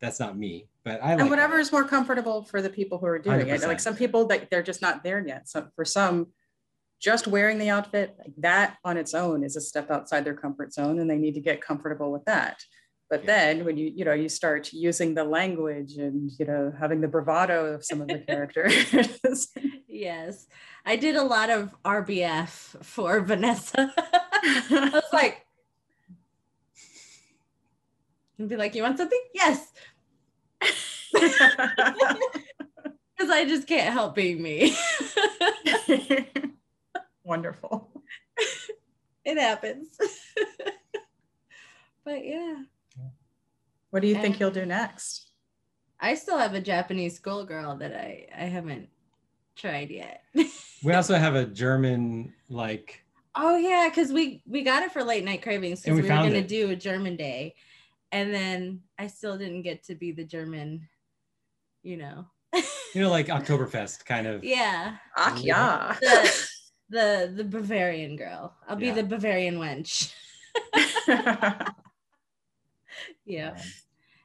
that's 0.00 0.18
not 0.18 0.36
me. 0.36 0.68
But 0.84 1.00
I 1.02 1.10
like 1.12 1.20
and 1.20 1.30
whatever 1.30 1.58
is 1.58 1.70
more 1.70 1.84
comfortable 1.84 2.42
for 2.44 2.60
the 2.60 2.70
people 2.70 2.98
who 2.98 3.06
are 3.06 3.18
doing 3.18 3.40
it. 3.46 3.60
100%. 3.60 3.66
Like 3.68 3.78
some 3.80 3.94
people 3.94 4.26
that 4.26 4.50
they're 4.50 4.62
just 4.62 4.82
not 4.82 5.04
there 5.04 5.24
yet. 5.24 5.48
So 5.48 5.68
for 5.76 5.84
some, 5.84 6.28
just 7.00 7.26
wearing 7.28 7.58
the 7.58 7.68
outfit 7.70 8.14
like 8.18 8.32
that 8.38 8.78
on 8.84 8.96
its 8.96 9.14
own 9.14 9.44
is 9.44 9.54
a 9.56 9.60
step 9.60 9.90
outside 9.90 10.24
their 10.24 10.34
comfort 10.34 10.72
zone, 10.72 10.98
and 10.98 11.08
they 11.10 11.16
need 11.18 11.34
to 11.34 11.40
get 11.40 11.60
comfortable 11.60 12.10
with 12.10 12.24
that. 12.24 12.62
But 13.10 13.20
Yeah. 13.24 13.26
then 13.26 13.64
when 13.64 13.76
you 13.76 13.92
you 13.94 14.04
know 14.04 14.12
you 14.12 14.28
start 14.28 14.72
using 14.72 15.14
the 15.14 15.22
language 15.24 15.96
and 15.98 16.30
you 16.38 16.46
know 16.46 16.72
having 16.80 17.00
the 17.00 17.08
bravado 17.08 17.66
of 17.74 17.84
some 17.84 18.00
of 18.00 18.08
the 18.08 18.18
characters, 18.28 19.48
Yes. 19.88 20.46
I 20.86 20.96
did 20.96 21.14
a 21.16 21.22
lot 21.22 21.50
of 21.50 21.74
RBF 21.84 22.48
for 22.84 23.20
Vanessa. 23.30 23.92
I 24.42 24.90
was 24.92 25.04
like, 25.12 25.46
and 28.38 28.48
be 28.48 28.56
like, 28.56 28.74
you 28.74 28.82
want 28.82 28.98
something? 28.98 29.22
Yes. 29.34 29.72
Because 33.16 33.30
I 33.36 33.44
just 33.44 33.68
can't 33.68 33.92
help 33.92 34.16
being 34.16 34.42
me. 34.42 34.76
wonderful. 37.24 37.88
it 39.24 39.38
happens. 39.38 39.96
but 42.04 42.26
yeah, 42.26 42.56
What 43.90 44.02
do 44.02 44.08
you 44.08 44.14
think 44.14 44.34
And- 44.34 44.40
you'll 44.40 44.50
do 44.50 44.66
next? 44.66 45.28
I 46.00 46.16
still 46.16 46.36
have 46.36 46.54
a 46.54 46.60
Japanese 46.60 47.14
schoolgirl 47.14 47.76
that 47.76 47.94
I, 47.94 48.26
I 48.36 48.46
haven't 48.46 48.88
tried 49.54 49.90
yet. 49.90 50.24
we 50.82 50.92
also 50.92 51.14
have 51.14 51.36
a 51.36 51.46
German 51.46 52.34
like 52.48 53.01
Oh 53.34 53.56
yeah, 53.56 53.88
because 53.88 54.12
we 54.12 54.42
we 54.46 54.62
got 54.62 54.82
it 54.82 54.92
for 54.92 55.02
late 55.02 55.24
night 55.24 55.42
cravings 55.42 55.84
And 55.86 55.96
because 55.96 56.02
we 56.04 56.10
we, 56.10 56.16
were 56.16 56.22
gonna 56.28 56.38
it. 56.40 56.48
do 56.48 56.70
a 56.70 56.76
German 56.76 57.16
day, 57.16 57.54
and 58.10 58.32
then 58.32 58.82
I 58.98 59.06
still 59.06 59.38
didn't 59.38 59.62
get 59.62 59.84
to 59.84 59.94
be 59.94 60.12
the 60.12 60.24
German, 60.24 60.88
you 61.82 61.96
know. 61.96 62.26
you 62.94 63.00
know 63.00 63.10
like 63.10 63.26
Oktoberfest 63.32 64.04
kind 64.04 64.26
of. 64.26 64.44
yeah, 64.44 64.96
Ach 65.16 65.40
yeah. 65.42 65.96
the 66.00 66.46
the 66.90 67.32
the 67.36 67.44
Bavarian 67.44 68.16
girl. 68.16 68.54
I'll 68.68 68.76
be 68.76 68.86
Yeah. 68.88 68.94
the 68.94 69.04
Bavarian 69.04 69.56
wench. 69.58 70.12
Yeah, 73.24 73.56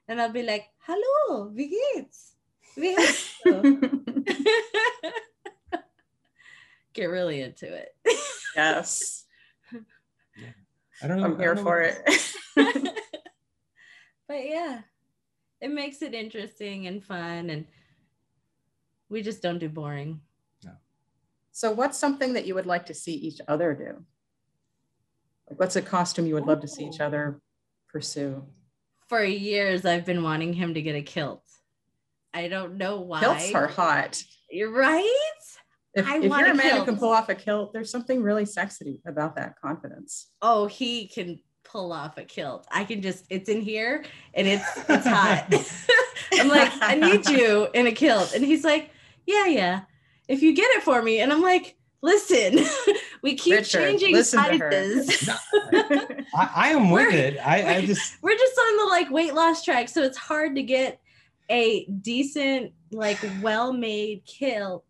and 0.08 0.20
I'll 0.20 0.32
be 0.34 0.44
like, 0.44 0.66
"Hallo, 0.86 1.50
wie 1.54 1.70
geht's? 1.70 2.34
Wie 2.76 2.94
hast 2.98 3.30
du?" 3.46 3.80
Get 6.94 7.06
really 7.06 7.42
into 7.42 7.72
it. 7.74 7.96
Yes, 8.56 9.25
I 11.01 11.08
don't 11.08 11.18
know. 11.18 11.25
I'm 11.25 11.39
here 11.39 11.56
know 11.56 11.63
for 11.63 11.82
it. 11.82 12.01
but 12.56 14.46
yeah, 14.46 14.82
it 15.62 15.70
makes 15.70 16.01
it 16.01 16.13
interesting 16.13 16.88
and 16.88 17.04
fun, 17.04 17.50
and 17.50 17.66
we 19.10 19.22
just 19.22 19.42
don't 19.42 19.60
do 19.60 19.70
boring. 19.70 20.22
So, 21.58 21.72
what's 21.72 21.98
something 21.98 22.34
that 22.34 22.46
you 22.46 22.54
would 22.54 22.68
like 22.68 22.86
to 22.86 22.94
see 22.94 23.16
each 23.16 23.42
other 23.48 23.74
do? 23.74 24.06
Like, 25.50 25.60
what's 25.60 25.75
a 25.75 25.82
costume 25.82 26.27
you 26.27 26.36
would 26.36 26.46
love 26.46 26.62
to 26.62 26.68
see 26.68 26.86
each 26.86 27.00
other 27.00 27.42
pursue? 27.92 28.46
For 29.08 29.24
years, 29.24 29.84
I've 29.84 30.06
been 30.06 30.22
wanting 30.22 30.54
him 30.54 30.75
to 30.75 30.84
get 30.84 30.96
a 30.96 31.01
kilt. 31.01 31.42
I 32.32 32.48
don't 32.48 32.77
know 32.77 33.01
why. 33.01 33.22
Kilts 33.22 33.56
are 33.56 33.66
hot. 33.66 34.22
You're 34.51 34.72
right. 34.72 35.26
If, 35.98 36.08
I 36.08 36.18
if 36.18 36.30
want 36.30 36.42
you're 36.42 36.50
a 36.50 36.54
a 36.54 36.56
man 36.56 36.77
who 36.77 36.86
can 36.86 36.98
pull 36.98 37.12
off 37.12 37.30
a 37.30 37.36
kilt, 37.36 37.74
there's 37.74 37.89
something 37.89 38.22
really 38.22 38.46
sexy 38.46 39.01
about 39.06 39.36
that 39.36 39.60
confidence. 39.60 40.27
Oh, 40.42 40.68
he 40.68 41.08
can 41.08 41.39
pull 41.63 41.92
off 41.92 42.18
a 42.18 42.24
kilt. 42.24 42.68
I 42.72 42.84
can 42.84 43.01
just. 43.01 43.25
It's 43.30 43.50
in 43.50 43.62
here, 43.62 44.06
and 44.34 44.48
it's 44.48 44.66
it's 44.89 45.08
hot. 45.08 45.48
I'm 46.34 46.50
like, 46.50 46.72
I 46.82 46.96
need 46.96 47.27
you 47.27 47.68
in 47.74 47.88
a 47.88 47.92
kilt, 47.92 48.34
and 48.34 48.44
he's 48.44 48.63
like, 48.63 48.92
Yeah, 49.25 49.46
yeah. 49.46 49.82
If 50.27 50.42
you 50.42 50.54
get 50.54 50.70
it 50.72 50.84
for 50.84 51.01
me, 51.01 51.20
and 51.20 51.32
I'm 51.32 51.42
like, 51.42 51.77
Listen, 52.01 52.60
we 53.24 53.36
keep 53.36 53.56
Richard, 53.56 53.80
changing 53.80 54.13
listen 54.13 54.44
to 54.44 54.58
her. 54.58 54.72
sizes. 54.72 55.30
I, 55.74 56.51
I 56.56 56.70
am 56.70 56.92
with 56.92 57.13
it. 57.13 57.38
I, 57.44 57.77
I 57.77 57.86
just 57.86 58.22
we're 58.22 58.38
just 58.38 58.58
on 58.58 58.77
the 58.77 58.86
like 58.86 59.10
weight 59.10 59.34
loss 59.34 59.63
track 59.63 59.89
so 59.89 60.04
it's 60.04 60.18
hard 60.18 60.56
to 60.56 60.63
get 60.63 61.00
a 61.50 61.86
decent 61.86 62.74
like 62.92 63.20
well-made 63.42 64.24
kilt 64.25 64.86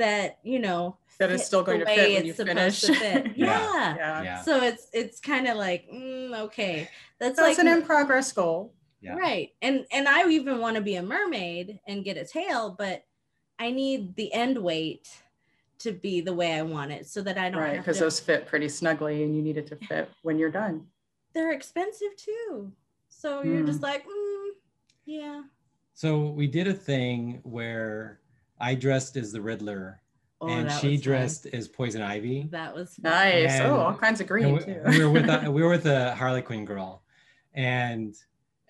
that 0.00 0.38
you 0.42 0.58
know 0.58 0.96
that 1.18 1.30
is 1.30 1.44
still 1.44 1.62
going 1.62 1.80
to 1.80 1.86
fit 1.86 2.12
when 2.14 2.24
you 2.24 2.30
it's 2.30 2.36
supposed 2.38 2.56
finish. 2.58 2.80
to 2.80 2.94
fit. 2.94 3.26
Yeah. 3.36 3.46
yeah. 3.46 3.96
yeah. 3.96 4.22
yeah. 4.22 4.42
so 4.42 4.62
it's 4.62 4.88
it's 4.92 5.20
kind 5.20 5.46
of 5.46 5.56
like 5.56 5.86
mm, 5.92 6.36
okay 6.46 6.88
that's 7.18 7.38
So 7.38 7.44
like 7.44 7.58
an 7.58 7.68
in 7.68 7.82
progress 7.82 8.32
goal. 8.32 8.74
Yeah. 9.02 9.14
right 9.16 9.48
and 9.62 9.86
and 9.92 10.06
i 10.08 10.28
even 10.28 10.58
want 10.58 10.76
to 10.76 10.82
be 10.82 10.96
a 10.96 11.02
mermaid 11.02 11.80
and 11.86 12.04
get 12.04 12.18
a 12.18 12.24
tail 12.26 12.74
but 12.78 13.04
i 13.58 13.70
need 13.70 14.14
the 14.16 14.30
end 14.34 14.58
weight 14.58 15.08
to 15.78 15.92
be 15.92 16.20
the 16.20 16.34
way 16.34 16.52
i 16.52 16.60
want 16.60 16.92
it 16.92 17.06
so 17.06 17.22
that 17.22 17.38
i 17.38 17.48
don't 17.48 17.60
Right. 17.62 17.78
Because 17.78 17.96
to 17.96 18.04
those 18.04 18.20
fit 18.20 18.46
pretty 18.46 18.68
snugly 18.68 19.22
and 19.24 19.34
you 19.34 19.40
need 19.40 19.56
it 19.56 19.66
to 19.68 19.76
fit 19.76 20.10
when 20.20 20.38
you're 20.38 20.50
done. 20.50 20.84
they're 21.32 21.52
expensive 21.52 22.14
too 22.16 22.70
so 23.08 23.42
you're 23.42 23.64
just 23.64 23.80
Mm. 23.80 23.84
like 23.90 24.04
mm, 24.06 24.48
yeah 25.06 25.42
So 25.94 26.08
we 26.40 26.46
did 26.46 26.68
a 26.68 26.74
thing 26.74 27.40
where 27.42 28.20
I 28.60 28.74
dressed 28.74 29.16
as 29.16 29.32
the 29.32 29.40
Riddler 29.40 30.00
Oh, 30.42 30.48
and 30.48 30.70
she 30.80 30.92
was 30.92 31.00
fun. 31.00 31.02
dressed 31.04 31.46
as 31.52 31.68
Poison 31.68 32.00
Ivy. 32.00 32.48
That 32.50 32.74
was. 32.74 32.98
Nice. 32.98 33.52
And- 33.52 33.66
oh, 33.66 33.76
all 33.80 33.94
kinds 33.94 34.20
of 34.22 34.26
green 34.26 34.54
we, 34.54 34.60
too. 34.60 34.80
we 34.86 35.04
were 35.04 35.10
with 35.10 35.28
a, 35.28 35.50
we 35.56 35.62
were 35.62 35.68
with 35.68 35.84
a 35.86 36.14
Harley 36.14 36.40
Quinn 36.40 36.64
girl, 36.64 37.02
and 37.54 38.14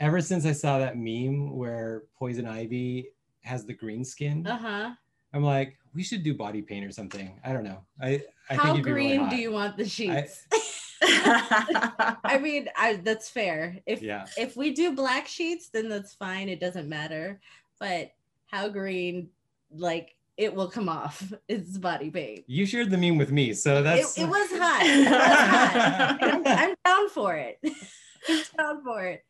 ever 0.00 0.20
since 0.20 0.44
I 0.47 0.52
saw 0.52 0.78
that 0.80 0.97
meme 0.97 1.54
where 1.56 2.02
Poison 2.18 2.44
Ivy 2.47 3.11
has 3.42 3.64
the 3.66 3.73
green 3.75 4.04
skin, 4.04 4.47
Uh 4.49 4.59
huh. 4.59 4.90
I'm 5.32 5.44
like, 5.44 5.78
we 5.94 6.02
should 6.02 6.25
do 6.25 6.35
body 6.35 6.61
paint 6.61 6.85
or 6.85 6.90
something. 6.90 7.38
I 7.44 7.52
don't 7.52 7.62
know. 7.64 7.85
I 8.02 8.20
I 8.49 8.54
How 8.54 8.64
think 8.64 8.78
you'd 8.78 8.85
be 8.87 8.92
really 8.92 9.16
green 9.18 9.28
do 9.28 9.37
you 9.37 9.52
want 9.52 9.76
the 9.76 9.88
sheets? 9.88 10.44
I 11.02 12.38
mean, 12.42 12.68
I 12.76 12.94
that's 12.97 13.28
fair. 13.30 13.78
If 13.87 14.02
Yeah. 14.02 14.26
if 14.37 14.56
we 14.56 14.73
do 14.73 14.92
black 14.94 15.26
sheets, 15.28 15.68
then 15.68 15.88
that's 15.88 16.14
fine. 16.14 16.49
It 16.49 16.61
doesn't 16.61 16.88
matter. 16.88 17.40
But 17.78 18.11
how 18.47 18.68
green, 18.68 19.28
like 19.71 20.15
it 20.37 20.55
will 20.55 20.69
come 20.71 20.89
off. 20.89 21.33
It's 21.49 21.77
body 21.79 22.11
paint. 22.11 22.45
You 22.47 22.65
shared 22.67 22.91
the 22.91 22.97
meme 22.99 23.19
with 23.19 23.31
me, 23.33 23.53
so 23.55 23.81
It, 23.81 23.83
that's 23.83 24.17
it 24.19 24.27
was 24.27 24.49
hot. 24.55 24.83
It 24.85 24.99
was 25.11 25.19
hot. 25.19 26.19
I'm, 26.23 26.47
I'm 26.47 26.75
down 26.85 27.09
for 27.11 27.35
it. 27.37 27.59
I'm 28.29 28.43
down 28.57 28.83
for 28.85 29.05
it. 29.05 29.23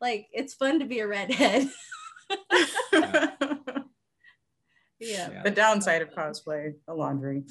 Like 0.00 0.26
it's 0.32 0.54
fun 0.54 0.78
to 0.80 0.84
be 0.86 0.98
a 1.00 1.06
redhead. 1.06 1.68
yeah. 2.30 3.30
Yeah. 5.00 5.42
the 5.42 5.50
downside 5.50 6.02
of 6.02 6.10
cosplay, 6.10 6.74
the 6.86 6.94
laundry. 6.94 7.42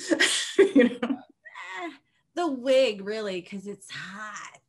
you 0.57 0.83
know, 0.89 0.98
Eh, 1.03 1.89
the 2.36 2.48
wig, 2.48 3.01
really, 3.05 3.41
because 3.41 3.67
it's 3.67 3.89
hot. 3.91 4.60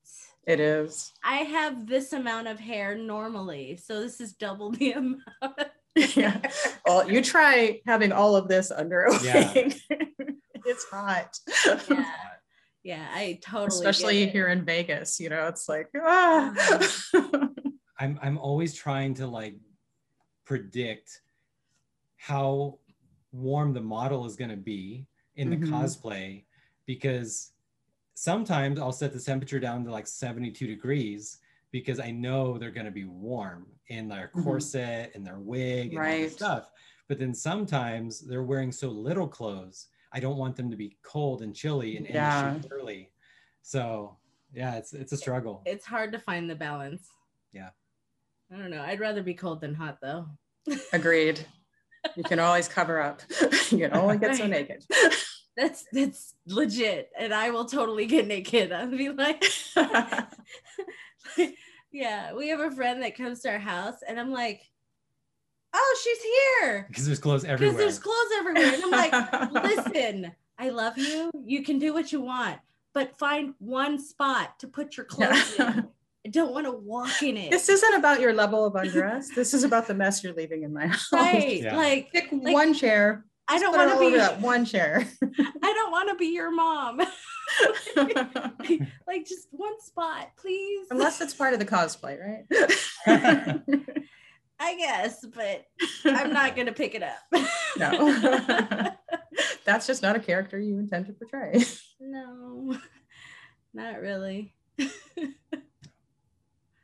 it 0.47 0.59
is. 0.61 1.13
I 1.25 1.37
have 1.39 1.87
this 1.87 2.13
amount 2.13 2.49
of 2.49 2.59
hair 2.59 2.97
normally, 2.97 3.77
so 3.77 4.01
this 4.01 4.21
is 4.21 4.33
double 4.33 4.71
the 4.73 4.93
amount. 4.93 5.23
Yeah. 6.17 6.41
Well, 6.87 7.11
you 7.11 7.23
try 7.23 7.81
having 7.87 8.13
all 8.13 8.35
of 8.37 8.49
this 8.49 8.71
under 8.71 9.05
a 9.05 9.23
Yeah. 9.23 9.53
wig. 9.55 9.75
it's 10.65 10.85
hot. 10.91 11.37
yeah, 11.89 12.05
yeah, 12.83 13.07
I 13.13 13.39
totally. 13.45 13.67
Especially 13.69 14.19
get 14.21 14.29
it. 14.29 14.33
here 14.33 14.49
in 14.49 14.65
Vegas, 14.65 15.21
you 15.21 15.29
know, 15.29 15.49
it's 15.49 15.69
like, 15.69 15.89
ah. 16.01 16.53
I'm 17.99 18.19
I'm 18.23 18.39
always 18.39 18.75
trying 18.75 19.15
to 19.15 19.27
like 19.27 19.57
predict 20.45 21.21
how 22.17 22.79
warm 23.33 23.73
the 23.73 23.81
model 23.81 24.27
is 24.27 24.37
going 24.37 24.51
to 24.51 24.57
be 24.57 25.07
in 25.37 25.51
the 25.51 25.57
Mhm. 25.57 25.69
cosplay 25.69 26.45
because 26.87 27.53
sometimes 28.15 28.79
I'll 28.81 28.93
set 28.93 29.13
the 29.13 29.21
temperature 29.21 29.61
down 29.61 29.85
to 29.85 29.91
like 29.91 30.07
72 30.07 30.67
degrees 30.67 31.39
because 31.73 31.99
I 31.99 32.11
know 32.11 32.59
they're 32.59 32.71
going 32.71 32.87
to 32.87 32.93
be 32.93 33.07
warm 33.07 33.67
in 33.89 34.07
their 34.09 34.31
Mhm. 34.35 34.45
corset 34.45 35.11
and 35.15 35.27
their 35.27 35.39
wig 35.41 35.95
and 35.95 35.99
all 35.99 36.05
this 36.19 36.35
stuff. 36.35 36.71
But 37.09 37.19
then 37.19 37.35
sometimes 37.35 38.21
they're 38.21 38.45
wearing 38.45 38.71
so 38.71 38.89
little 38.89 39.27
clothes. 39.27 39.89
I 40.13 40.21
don't 40.21 40.37
want 40.37 40.55
them 40.57 40.71
to 40.71 40.77
be 40.77 40.99
cold 41.03 41.43
and 41.43 41.55
chilly 41.55 41.97
and 41.97 42.07
end 42.07 42.15
Yeah. 42.15 42.61
early. 42.71 43.11
So 43.63 44.19
yeah, 44.55 44.77
it's 44.77 44.93
it's 44.93 45.13
a 45.13 45.17
struggle. 45.17 45.63
It's 45.65 45.87
hard 45.87 46.13
to 46.13 46.19
find 46.19 46.49
the 46.49 46.55
balance. 46.55 47.09
Yeah. 47.53 47.71
I 48.51 48.57
don't 48.59 48.71
know. 48.71 48.83
I'd 48.83 49.01
rather 49.01 49.23
be 49.23 49.35
cold 49.35 49.63
than 49.63 49.75
hot 49.75 49.99
though. 50.03 50.29
Agreed. 50.93 51.47
You 52.17 52.25
can 52.25 52.39
always 52.39 52.69
cover 52.69 53.01
up. 53.01 53.23
you 53.71 53.79
can 53.79 53.95
only 53.95 54.19
get 54.19 54.37
so 54.37 54.47
naked. 54.47 54.85
That's 55.57 55.85
that's 55.93 56.35
legit. 56.47 57.11
And 57.19 57.33
I 57.33 57.51
will 57.51 57.65
totally 57.65 58.07
get 58.07 58.27
naked. 58.27 58.73
I'll 58.73 58.89
be 58.91 59.09
like, 59.11 59.43
yeah, 61.93 62.33
we 62.35 62.49
have 62.49 62.61
a 62.61 62.71
friend 62.71 63.03
that 63.03 63.17
comes 63.17 63.41
to 63.41 63.51
our 63.51 63.59
house 63.59 63.97
and 64.07 64.19
I'm 64.19 64.33
like, 64.33 64.63
oh, 65.75 65.99
she's 66.03 66.23
here. 66.23 66.87
Because 66.89 67.07
there's 67.07 67.19
clothes 67.19 67.45
everywhere. 67.45 67.77
Because 67.77 67.79
there's 67.79 67.99
clothes 67.99 68.31
everywhere. 68.39 68.75
And 68.75 68.85
I'm 68.85 68.91
like, 68.91 69.53
listen, 69.87 70.33
I 70.59 70.69
love 70.71 70.99
you. 70.99 71.31
You 71.45 71.63
can 71.63 71.79
do 71.79 71.93
what 71.93 72.13
you 72.13 72.21
want, 72.21 72.59
but 72.93 73.19
find 73.19 73.55
one 73.59 73.99
spot 73.99 74.59
to 74.61 74.69
put 74.69 74.97
your 74.97 75.07
clothes 75.07 75.59
in. 75.59 75.89
I 76.25 76.29
don't 76.29 76.53
want 76.53 76.67
to 76.67 76.73
walk 76.73 77.21
in 77.25 77.37
it. 77.37 77.51
this 77.51 77.69
isn't 77.69 77.95
about 77.95 78.21
your 78.21 78.33
level 78.33 78.65
of 78.65 78.77
undress. 78.77 79.31
This 79.35 79.53
is 79.53 79.65
about 79.65 79.89
the 79.89 79.95
mess 79.95 80.23
you're 80.23 80.35
leaving 80.35 80.63
in 80.63 80.73
my 80.73 80.87
house. 80.87 81.09
right. 81.13 81.61
Yeah. 81.61 81.77
Like 81.77 82.13
Pick 82.13 82.29
Like, 82.31 82.55
one 82.55 82.75
chair. 82.75 83.25
I 83.53 83.59
don't 83.59 83.77
want 83.77 83.93
to 83.93 83.99
be 83.99 84.17
that 84.17 84.41
one 84.41 84.65
chair. 84.65 85.07
I 85.63 85.73
don't 85.73 85.91
want 85.91 86.09
to 86.09 86.15
be 86.15 86.27
your 86.27 86.51
mom. 86.51 86.99
like 89.07 89.27
just 89.27 89.49
one 89.51 89.79
spot, 89.81 90.31
please. 90.39 90.87
Unless 90.91 91.21
it's 91.21 91.35
part 91.35 91.53
of 91.53 91.59
the 91.59 91.67
cosplay, 91.67 92.19
right? 92.19 92.47
I 94.59 94.77
guess, 94.77 95.25
but 95.35 95.67
I'm 96.05 96.33
not 96.33 96.57
gonna 96.57 96.73
pick 96.73 96.95
it 96.95 97.03
up. 97.03 97.19
no. 97.77 98.91
That's 99.65 99.87
just 99.87 100.03
not 100.03 100.17
a 100.17 100.21
character 100.21 100.59
you 100.59 100.79
intend 100.79 101.07
to 101.07 101.13
portray. 101.13 101.63
no, 102.01 102.77
not 103.75 104.01
really. 104.01 104.55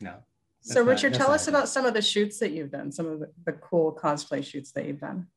no. 0.01 0.17
So, 0.61 0.81
not- 0.81 0.89
Richard, 0.91 1.15
tell 1.15 1.31
us 1.31 1.47
happening. 1.47 1.61
about 1.61 1.69
some 1.69 1.87
of 1.87 1.95
the 1.95 2.03
shoots 2.03 2.39
that 2.41 2.51
you've 2.51 2.71
done, 2.71 2.93
some 2.93 3.07
of 3.07 3.21
the, 3.21 3.33
the 3.47 3.53
cool 3.53 3.99
cosplay 4.01 4.45
shoots 4.45 4.73
that 4.73 4.85
you've 4.85 5.01
done. 5.01 5.29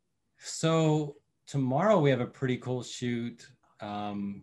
So 0.44 1.16
tomorrow 1.52 2.00
we 2.00 2.10
have 2.10 2.22
a 2.22 2.26
pretty 2.26 2.56
cool 2.56 2.82
shoot. 2.82 3.46
Um, 3.82 4.42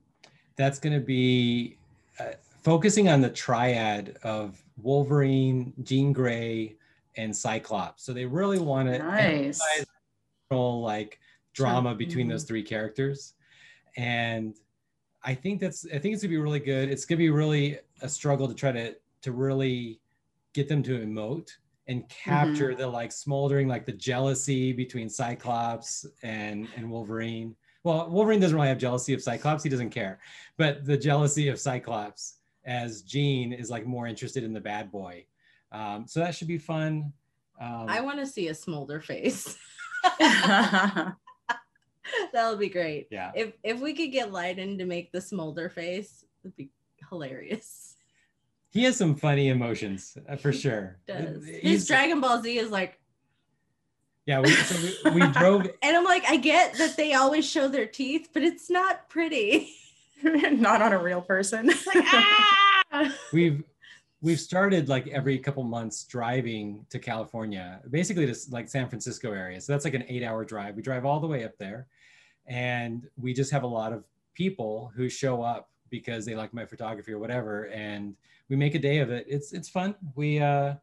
that's 0.56 0.78
going 0.78 0.92
to 0.92 1.00
be 1.04 1.78
uh, 2.20 2.32
focusing 2.62 3.08
on 3.08 3.22
the 3.22 3.30
triad 3.30 4.18
of 4.24 4.62
Wolverine, 4.82 5.72
Jean 5.84 6.12
Grey, 6.12 6.76
and 7.16 7.34
Cyclops. 7.34 8.04
So 8.04 8.12
they 8.12 8.26
really 8.26 8.58
want 8.58 8.88
to 8.88 8.98
Nice. 8.98 9.58
like 10.50 11.18
drama 11.54 11.94
between 11.94 12.28
those 12.28 12.44
three 12.44 12.62
characters, 12.62 13.32
and 13.96 14.54
I 15.24 15.34
think 15.34 15.60
that's 15.60 15.86
I 15.86 15.98
think 15.98 16.12
it's 16.12 16.22
gonna 16.22 16.30
be 16.30 16.36
really 16.36 16.60
good. 16.60 16.90
It's 16.90 17.06
gonna 17.06 17.18
be 17.18 17.30
really 17.30 17.78
a 18.02 18.08
struggle 18.08 18.46
to 18.48 18.54
try 18.54 18.70
to 18.72 18.94
to 19.22 19.32
really 19.32 19.98
get 20.52 20.68
them 20.68 20.82
to 20.84 20.98
emote 20.98 21.50
and 21.88 22.08
capture 22.08 22.74
the 22.74 22.86
like 22.86 23.10
smoldering 23.10 23.66
like 23.66 23.86
the 23.86 23.92
jealousy 23.92 24.72
between 24.72 25.08
Cyclops 25.08 26.06
and 26.22 26.68
and 26.76 26.90
Wolverine. 26.90 27.56
Well, 27.82 28.10
Wolverine 28.10 28.40
doesn't 28.40 28.56
really 28.56 28.68
have 28.68 28.78
jealousy 28.78 29.14
of 29.14 29.22
Cyclops; 29.22 29.62
he 29.62 29.70
doesn't 29.70 29.90
care. 29.90 30.20
But 30.56 30.84
the 30.84 30.96
jealousy 30.96 31.48
of 31.48 31.58
Cyclops 31.58 32.36
as 32.64 33.02
Jean 33.02 33.52
is 33.52 33.70
like 33.70 33.86
more 33.86 34.06
interested 34.06 34.44
in 34.44 34.52
the 34.52 34.60
bad 34.60 34.92
boy. 34.92 35.24
Um, 35.72 36.06
so 36.06 36.20
that 36.20 36.34
should 36.34 36.48
be 36.48 36.58
fun. 36.58 37.12
Um, 37.60 37.86
I 37.88 38.00
want 38.00 38.18
to 38.18 38.26
see 38.26 38.48
a 38.48 38.54
smolder 38.54 39.00
face. 39.00 39.56
that 40.18 41.14
would 42.34 42.58
be 42.58 42.68
great. 42.68 43.08
yeah. 43.10 43.32
If 43.34 43.54
if 43.62 43.80
we 43.80 43.94
could 43.94 44.12
get 44.12 44.32
Leiden 44.32 44.78
to 44.78 44.84
make 44.84 45.10
the 45.12 45.20
smolder 45.20 45.68
face, 45.68 46.24
it'd 46.44 46.56
be 46.56 46.70
hilarious. 47.08 47.96
He 48.70 48.84
has 48.84 48.96
some 48.96 49.14
funny 49.14 49.48
emotions 49.48 50.16
uh, 50.28 50.36
for 50.36 50.52
sure. 50.52 50.98
Does 51.06 51.44
his 51.44 51.60
He's- 51.62 51.86
Dragon 51.86 52.20
Ball 52.20 52.42
Z 52.42 52.58
is 52.58 52.70
like, 52.70 52.98
yeah, 54.26 54.40
we, 54.40 54.50
so 54.50 55.10
we, 55.10 55.20
we 55.22 55.26
drove. 55.28 55.62
and 55.82 55.96
I'm 55.96 56.04
like, 56.04 56.24
I 56.28 56.36
get 56.36 56.74
that 56.74 56.98
they 56.98 57.14
always 57.14 57.48
show 57.48 57.66
their 57.66 57.86
teeth, 57.86 58.28
but 58.34 58.42
it's 58.42 58.68
not 58.68 59.08
pretty. 59.08 59.74
Not 60.22 60.82
on 60.82 60.92
a 60.92 60.98
real 60.98 61.22
person. 61.22 61.70
It's 61.70 61.86
like 61.86 62.04
ah. 62.92 63.14
We've 63.32 63.62
we've 64.20 64.40
started 64.40 64.88
like 64.88 65.06
every 65.08 65.38
couple 65.38 65.62
months 65.62 66.04
driving 66.04 66.84
to 66.90 66.98
California, 66.98 67.80
basically 67.88 68.26
to 68.26 68.36
like 68.50 68.68
San 68.68 68.88
Francisco 68.88 69.32
area. 69.32 69.60
So 69.60 69.72
that's 69.72 69.84
like 69.84 69.94
an 69.94 70.04
eight-hour 70.08 70.44
drive. 70.44 70.74
We 70.74 70.82
drive 70.82 71.04
all 71.04 71.20
the 71.20 71.28
way 71.28 71.44
up 71.44 71.56
there, 71.58 71.86
and 72.46 73.06
we 73.16 73.32
just 73.32 73.52
have 73.52 73.62
a 73.62 73.68
lot 73.68 73.92
of 73.92 74.04
people 74.34 74.90
who 74.96 75.08
show 75.08 75.40
up 75.40 75.70
because 75.88 76.26
they 76.26 76.34
like 76.34 76.52
my 76.52 76.66
photography 76.66 77.12
or 77.12 77.18
whatever, 77.18 77.68
and 77.68 78.16
we 78.48 78.56
make 78.56 78.74
a 78.74 78.78
day 78.78 78.98
of 78.98 79.10
it. 79.10 79.26
It's 79.28 79.52
it's 79.52 79.68
fun. 79.68 79.94
We 80.14 80.38
uh, 80.40 80.74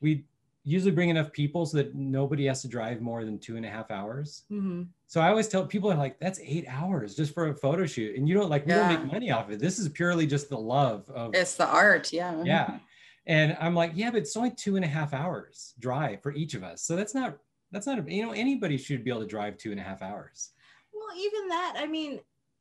we 0.00 0.24
usually 0.64 0.90
bring 0.90 1.08
enough 1.08 1.32
people 1.32 1.64
so 1.64 1.78
that 1.78 1.94
nobody 1.94 2.44
has 2.46 2.60
to 2.62 2.68
drive 2.68 3.00
more 3.00 3.24
than 3.24 3.38
two 3.38 3.56
and 3.56 3.64
a 3.64 3.68
half 3.70 3.90
hours. 3.90 4.44
Mhm. 4.50 4.88
So 5.06 5.20
I 5.20 5.28
always 5.30 5.48
tell 5.48 5.64
people 5.66 5.90
are 5.90 5.96
like, 5.96 6.20
that's 6.20 6.38
eight 6.42 6.66
hours 6.68 7.14
just 7.14 7.32
for 7.32 7.48
a 7.48 7.54
photo 7.54 7.86
shoot. 7.86 8.14
And 8.16 8.28
you 8.28 8.34
don't 8.34 8.50
like, 8.50 8.66
we 8.66 8.72
Yeah. 8.72 8.88
don't 8.90 9.02
make 9.04 9.12
money 9.12 9.30
off 9.30 9.50
it. 9.50 9.58
This 9.58 9.78
is 9.78 9.88
purely 9.88 10.26
just 10.26 10.50
the 10.50 10.58
love 10.58 11.08
of, 11.10 11.34
it's 11.34 11.56
the 11.56 11.66
art, 11.66 12.12
yeah. 12.12 12.42
yeah. 12.44 12.78
And 13.26 13.56
I'm 13.58 13.74
like, 13.74 13.92
yeah, 13.94 14.10
but 14.10 14.18
it's 14.18 14.36
only 14.36 14.50
two 14.50 14.76
and 14.76 14.84
a 14.84 14.88
half 14.88 15.14
hours 15.14 15.74
drive 15.78 16.22
for 16.22 16.32
each 16.32 16.52
of 16.54 16.62
us. 16.62 16.82
So 16.82 16.94
that's 16.94 17.14
not, 17.14 17.38
that's 17.72 17.86
not, 17.86 17.98
a, 17.98 18.12
you 18.14 18.24
know, 18.24 18.32
anybody 18.32 18.76
should 18.76 19.02
be 19.02 19.10
able 19.10 19.22
to 19.22 19.26
drive 19.26 19.56
two 19.56 19.70
and 19.70 19.80
a 19.80 19.82
half 19.82 20.02
hours. 20.02 20.50
Well, 20.92 21.16
even 21.18 21.48
that, 21.48 21.76
I 21.78 21.86
mean, 21.86 22.20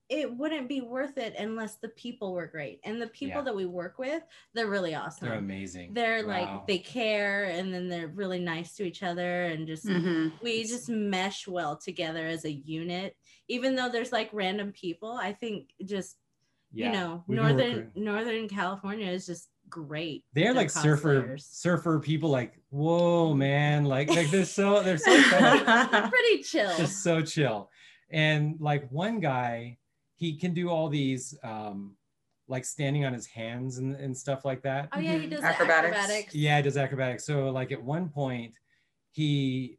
it 0.10 0.36
wouldn't 0.36 0.68
be 0.68 0.82
worth 0.82 1.18
it 1.20 1.36
unless 1.38 1.76
the 1.76 1.90
people 1.90 2.34
were 2.34 2.48
great. 2.48 2.80
And 2.84 3.00
the 3.00 3.08
people 3.08 3.38
Yeah. 3.38 3.44
that 3.44 3.56
we 3.56 3.66
work 3.68 4.00
with, 4.00 4.24
they're 4.56 4.68
really 4.70 4.96
awesome. 4.96 5.28
They're 5.30 5.38
amazing. 5.38 5.94
They're 5.94 6.26
Wow. 6.26 6.56
like 6.58 6.68
they 6.68 6.80
care 6.80 7.46
and 7.46 7.72
then 7.74 7.88
they're 7.88 8.08
really 8.08 8.40
nice 8.40 8.76
to 8.78 8.84
each 8.84 9.04
other 9.04 9.44
and 9.46 9.68
just 9.68 9.86
Mhm. 9.86 10.34
we 10.42 10.64
just 10.64 10.90
mesh 10.90 11.48
well 11.48 11.78
together 11.78 12.26
as 12.28 12.44
a 12.46 12.52
unit. 12.52 13.16
Even 13.48 13.76
though 13.76 13.90
there's 13.90 14.12
like 14.12 14.30
random 14.34 14.72
people, 14.72 15.12
I 15.12 15.32
think 15.34 15.70
just 15.86 16.18
yeah. 16.72 16.88
you 16.88 16.92
know, 16.94 17.24
We've 17.28 17.38
northern 17.40 17.92
Northern 17.96 18.48
California 18.50 19.08
is 19.08 19.26
just 19.26 19.50
great. 19.70 20.24
They're 20.34 20.46
with 20.50 20.56
their 20.56 20.64
like 20.64 20.70
surfer, 20.72 21.22
cosplayers. 21.24 21.42
surfer 21.42 22.00
people 22.00 22.30
like, 22.32 22.60
whoa, 22.70 23.34
man. 23.36 23.86
Like, 23.86 24.10
like 24.10 24.30
they're 24.32 24.46
so, 24.46 24.82
they're 24.84 24.98
so 24.98 25.22
kind 25.30 25.60
of- 25.62 25.92
They're 25.92 26.10
pretty 26.10 26.44
chill. 26.44 26.76
just 26.78 27.02
so 27.04 27.22
chill. 27.22 27.70
And 28.12 28.56
like 28.60 28.90
one 28.92 29.20
guy, 29.20 29.78
he 30.20 30.36
can 30.38 30.54
do 30.54 30.70
all 30.70 30.90
these 30.90 31.34
um 31.44 31.96
like 32.50 32.66
standing 32.66 33.06
on 33.06 33.14
his 33.14 33.28
hands 33.28 33.78
and, 33.78 33.96
and 33.96 34.16
stuff 34.16 34.44
like 34.44 34.62
that. 34.64 34.90
oh 34.94 35.00
yeah, 35.00 35.14
he 35.18 35.28
Mhm. 35.28 35.30
does 35.32 35.44
Acrobatics. 35.44 35.70
acrobatics. 35.70 35.98
acrobatics. 35.98 36.36
Yeah, 36.36 36.58
he 36.58 36.64
does 36.64 36.78
acrobatics. 36.78 37.24
So 37.26 37.50
like 37.52 37.72
at 37.72 37.82
one 37.82 38.10
point, 38.10 38.54
he 39.12 39.78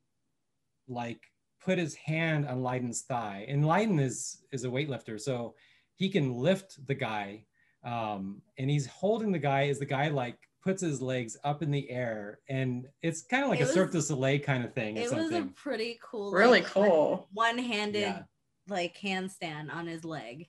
like 0.89 1.21
put 1.61 1.79
his 1.79 1.95
hand 1.95 2.47
on 2.49 2.63
Leiden's 2.63 3.03
thigh, 3.03 3.45
and 3.49 3.67
Leiden 3.67 3.99
is 3.99 4.45
is 4.53 4.65
a 4.65 4.69
weightlifter, 4.69 5.21
so 5.21 5.55
he 5.97 6.09
can 6.09 6.33
lift 6.33 6.85
the 6.87 6.95
guy, 6.95 7.45
um, 7.85 8.41
and 8.59 8.71
he's 8.71 8.87
holding 8.87 9.31
the 9.33 9.39
guy 9.39 9.69
as 9.69 9.79
the 9.79 9.85
guy 9.87 10.09
like 10.09 10.39
puts 10.63 10.81
his 10.83 11.01
legs 11.03 11.37
up 11.45 11.63
in 11.63 11.71
the 11.71 11.91
air, 11.91 12.39
and 12.49 12.87
it's 13.03 13.23
kind 13.23 13.43
of 13.45 13.51
like 13.51 13.61
It 13.61 13.65
a 13.65 13.67
was- 13.67 13.75
Cirque 13.75 13.93
du 13.93 14.01
Soleil 14.03 14.39
kind 14.39 14.65
of 14.65 14.73
thing 14.75 14.97
It 14.97 15.13
was 15.13 15.33
a 15.33 15.43
pretty 15.55 15.99
cool, 16.03 16.33
Really 16.33 16.61
like, 16.61 16.67
cool. 16.67 17.29
one-handed 17.33 18.01
Yeah. 18.01 18.23
Like 18.71 18.97
handstand 18.99 19.73
on 19.73 19.87
his 19.87 20.05
leg. 20.05 20.49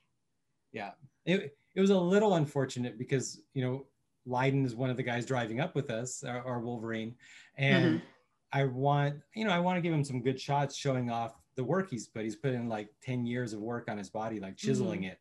yeah 0.72 0.90
it, 1.24 1.56
it 1.74 1.80
was 1.80 1.90
a 1.90 1.98
little 1.98 2.34
unfortunate 2.36 2.98
because 2.98 3.40
you 3.54 3.62
know 3.64 3.86
Leiden 4.26 4.64
is 4.64 4.74
one 4.74 4.88
of 4.90 4.96
the 4.96 5.02
guys 5.02 5.26
driving 5.26 5.60
up 5.60 5.74
with 5.74 5.90
us 5.90 6.22
our, 6.24 6.42
our 6.46 6.60
wolverine 6.60 7.14
and 7.56 8.00
i 8.52 8.64
want 8.64 9.16
you 9.34 9.44
know 9.44 9.50
i 9.50 9.58
want 9.58 9.76
to 9.76 9.80
give 9.82 9.92
him 9.92 10.04
some 10.04 10.22
good 10.22 10.40
shots 10.40 10.76
showing 10.76 11.10
off 11.10 11.34
the 11.56 11.64
work 11.64 11.90
he's 11.90 12.06
put 12.06 12.22
he's 12.22 12.36
put 12.36 12.52
in 12.54 12.68
like 12.68 12.88
10 13.02 13.26
years 13.26 13.52
of 13.52 13.60
work 13.60 13.88
on 13.90 13.98
his 13.98 14.10
body 14.10 14.38
like 14.40 14.56
chiseling 14.56 15.04
it 15.04 15.18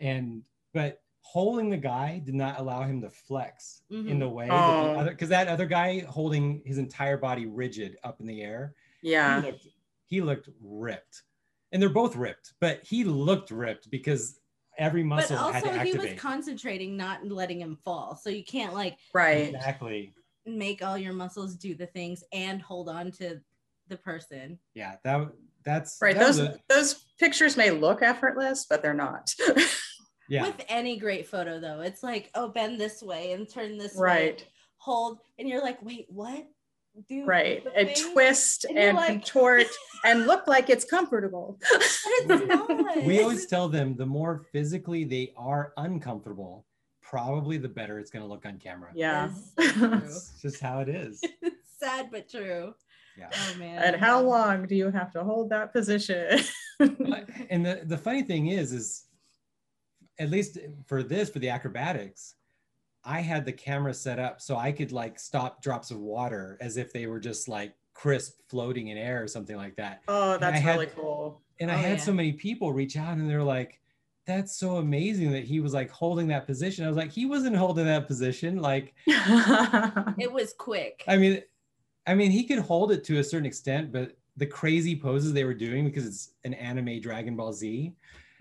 and 0.00 0.42
but 0.72 1.00
holding 1.22 1.70
the 1.70 1.76
guy 1.76 2.20
did 2.24 2.34
not 2.34 2.58
allow 2.58 2.82
him 2.82 3.00
to 3.00 3.08
flex 3.08 3.82
in 3.90 4.04
Mhm. 4.06 4.18
the 4.18 4.28
way 4.28 4.48
Oh. 4.50 5.04
because 5.08 5.28
that 5.30 5.48
other 5.48 5.66
guy 5.66 6.00
holding 6.00 6.60
his 6.66 6.78
entire 6.78 7.16
body 7.16 7.46
rigid 7.46 7.96
up 8.04 8.20
in 8.20 8.26
the 8.26 8.42
air 8.42 8.74
Yeah. 9.02 9.40
he 9.40 9.46
looked, 9.46 9.66
he 10.06 10.20
looked 10.20 10.48
ripped 10.60 11.22
and 11.74 11.82
they're 11.82 11.90
both 11.90 12.16
ripped 12.16 12.54
but 12.60 12.80
he 12.84 13.04
looked 13.04 13.50
ripped 13.50 13.90
because 13.90 14.38
every 14.78 15.02
But 15.02 15.08
muscle 15.08 15.36
had 15.36 15.64
to 15.64 15.70
also 15.70 15.80
he 15.84 15.96
was 15.96 16.12
concentrating, 16.18 16.96
not 16.96 17.24
letting 17.26 17.60
him 17.60 17.76
fall. 17.84 18.16
So 18.20 18.30
you 18.30 18.42
can't 18.44 18.72
like 18.72 18.96
Right. 19.12 19.48
exactly 19.54 20.14
make 20.46 20.82
all 20.82 20.96
your 20.98 21.12
muscles 21.12 21.56
do 21.56 21.74
the 21.74 21.86
things 21.86 22.24
and 22.32 22.60
hold 22.62 22.88
on 22.88 23.10
to 23.12 23.40
the 23.88 23.96
person. 23.98 24.58
yeah 24.74 24.96
that 25.04 25.28
that's 25.64 25.98
Right. 26.00 26.14
that 26.14 26.24
Those 26.26 26.38
a- 26.38 26.58
those 26.68 27.04
pictures 27.18 27.56
may 27.56 27.70
look 27.70 28.02
effortless, 28.02 28.66
but 28.68 28.80
they're 28.82 28.94
not. 28.94 29.34
Yeah. 30.26 30.46
With 30.46 30.64
any 30.70 30.96
great 30.96 31.28
photo 31.28 31.60
though, 31.60 31.80
it's 31.82 32.02
like, 32.02 32.30
oh, 32.34 32.48
bend 32.48 32.80
this 32.80 33.02
way 33.02 33.32
and 33.32 33.46
turn 33.46 33.76
this 33.76 33.94
way, 33.94 34.02
right, 34.02 34.46
hold, 34.78 35.18
and 35.38 35.46
you're 35.46 35.60
like, 35.60 35.82
wait, 35.82 36.06
what? 36.08 36.46
Do 37.08 37.24
right. 37.24 37.64
the 37.64 37.76
And 37.76 37.90
twist 38.12 38.64
And 38.68 38.78
and 38.78 38.96
like- 38.96 39.08
contort 39.08 39.66
and 40.04 40.26
look 40.26 40.46
like 40.46 40.70
it's 40.70 40.84
comfortable. 40.84 41.58
But 41.72 41.82
it's 42.06 42.46
not. 42.46 42.96
we 43.04 43.20
always 43.20 43.46
tell 43.46 43.68
them 43.68 43.96
the 43.96 44.06
more 44.06 44.44
physically 44.52 45.04
they 45.04 45.32
are 45.36 45.72
uncomfortable, 45.76 46.64
probably 47.02 47.58
the 47.58 47.68
better 47.68 47.98
it's 47.98 48.10
going 48.10 48.22
to 48.24 48.28
look 48.28 48.46
on 48.46 48.58
camera. 48.58 48.90
Yeah. 48.94 49.30
That's. 49.56 49.82
It's 50.04 50.40
just 50.42 50.60
how 50.60 50.80
it 50.80 50.88
is. 50.88 51.20
Sad 51.78 52.10
but 52.12 52.28
true. 52.30 52.74
Yeah. 53.18 53.30
Oh 53.32 53.58
man. 53.58 53.82
And 53.82 53.96
how 53.96 54.20
long 54.20 54.66
do 54.66 54.74
you 54.74 54.90
have 54.90 55.12
to 55.12 55.22
hold 55.24 55.50
that 55.50 55.72
position? 55.72 56.40
And 56.78 57.64
the, 57.64 57.82
the 57.84 57.98
funny 57.98 58.22
thing 58.22 58.48
is, 58.48 58.72
is 58.72 59.04
at 60.18 60.30
least 60.30 60.58
for 60.86 61.02
this, 61.02 61.30
for 61.30 61.38
the 61.38 61.48
acrobatics, 61.50 62.34
I 63.04 63.20
had 63.20 63.44
the 63.44 63.52
camera 63.52 63.92
set 63.94 64.18
up 64.18 64.40
so 64.40 64.56
I 64.56 64.72
could 64.72 64.92
like 64.92 65.18
stop 65.18 65.62
drops 65.62 65.90
of 65.90 65.98
water 66.00 66.56
as 66.60 66.76
if 66.76 66.92
they 66.92 67.06
were 67.06 67.20
just 67.20 67.48
like 67.48 67.74
crisp 67.92 68.40
floating 68.48 68.88
in 68.88 68.96
air 68.98 69.22
or 69.22 69.28
something 69.28 69.56
like 69.56 69.76
that. 69.76 70.02
oh, 70.08 70.38
that's 70.38 70.58
had- 70.60 70.74
really 70.74 70.86
cool. 70.86 71.40
And 71.60 71.70
I 71.70 71.74
Oh, 71.74 71.78
had 71.78 71.98
yeah. 71.98 72.04
so 72.04 72.12
many 72.12 72.32
people 72.32 72.72
reach 72.72 72.96
out 72.96 73.16
and 73.16 73.30
they're 73.30 73.42
like, 73.42 73.80
that's 74.26 74.56
so 74.56 74.76
amazing 74.78 75.30
that 75.32 75.44
he 75.44 75.60
was 75.60 75.72
like 75.74 75.90
holding 75.90 76.26
that 76.28 76.46
position. 76.46 76.84
I 76.84 76.88
was 76.88 76.96
like, 76.96 77.12
he 77.12 77.26
wasn't 77.26 77.54
holding 77.56 77.84
that 77.86 78.06
position. 78.08 78.56
Like, 78.56 78.94
It 79.06 80.32
was 80.32 80.54
quick. 80.58 81.04
I 81.06 81.16
mean, 81.16 81.42
I 82.06 82.14
mean, 82.14 82.30
he 82.30 82.44
could 82.44 82.58
hold 82.58 82.90
it 82.90 83.04
to 83.04 83.18
a 83.18 83.24
certain 83.24 83.46
extent, 83.46 83.92
but 83.92 84.16
the 84.36 84.46
crazy 84.46 84.96
poses 84.98 85.32
they 85.32 85.44
were 85.44 85.54
doing 85.54 85.84
because 85.84 86.06
it's 86.06 86.30
an 86.44 86.54
anime 86.54 87.00
Dragon 87.00 87.36
Ball 87.36 87.52
Z, 87.52 87.92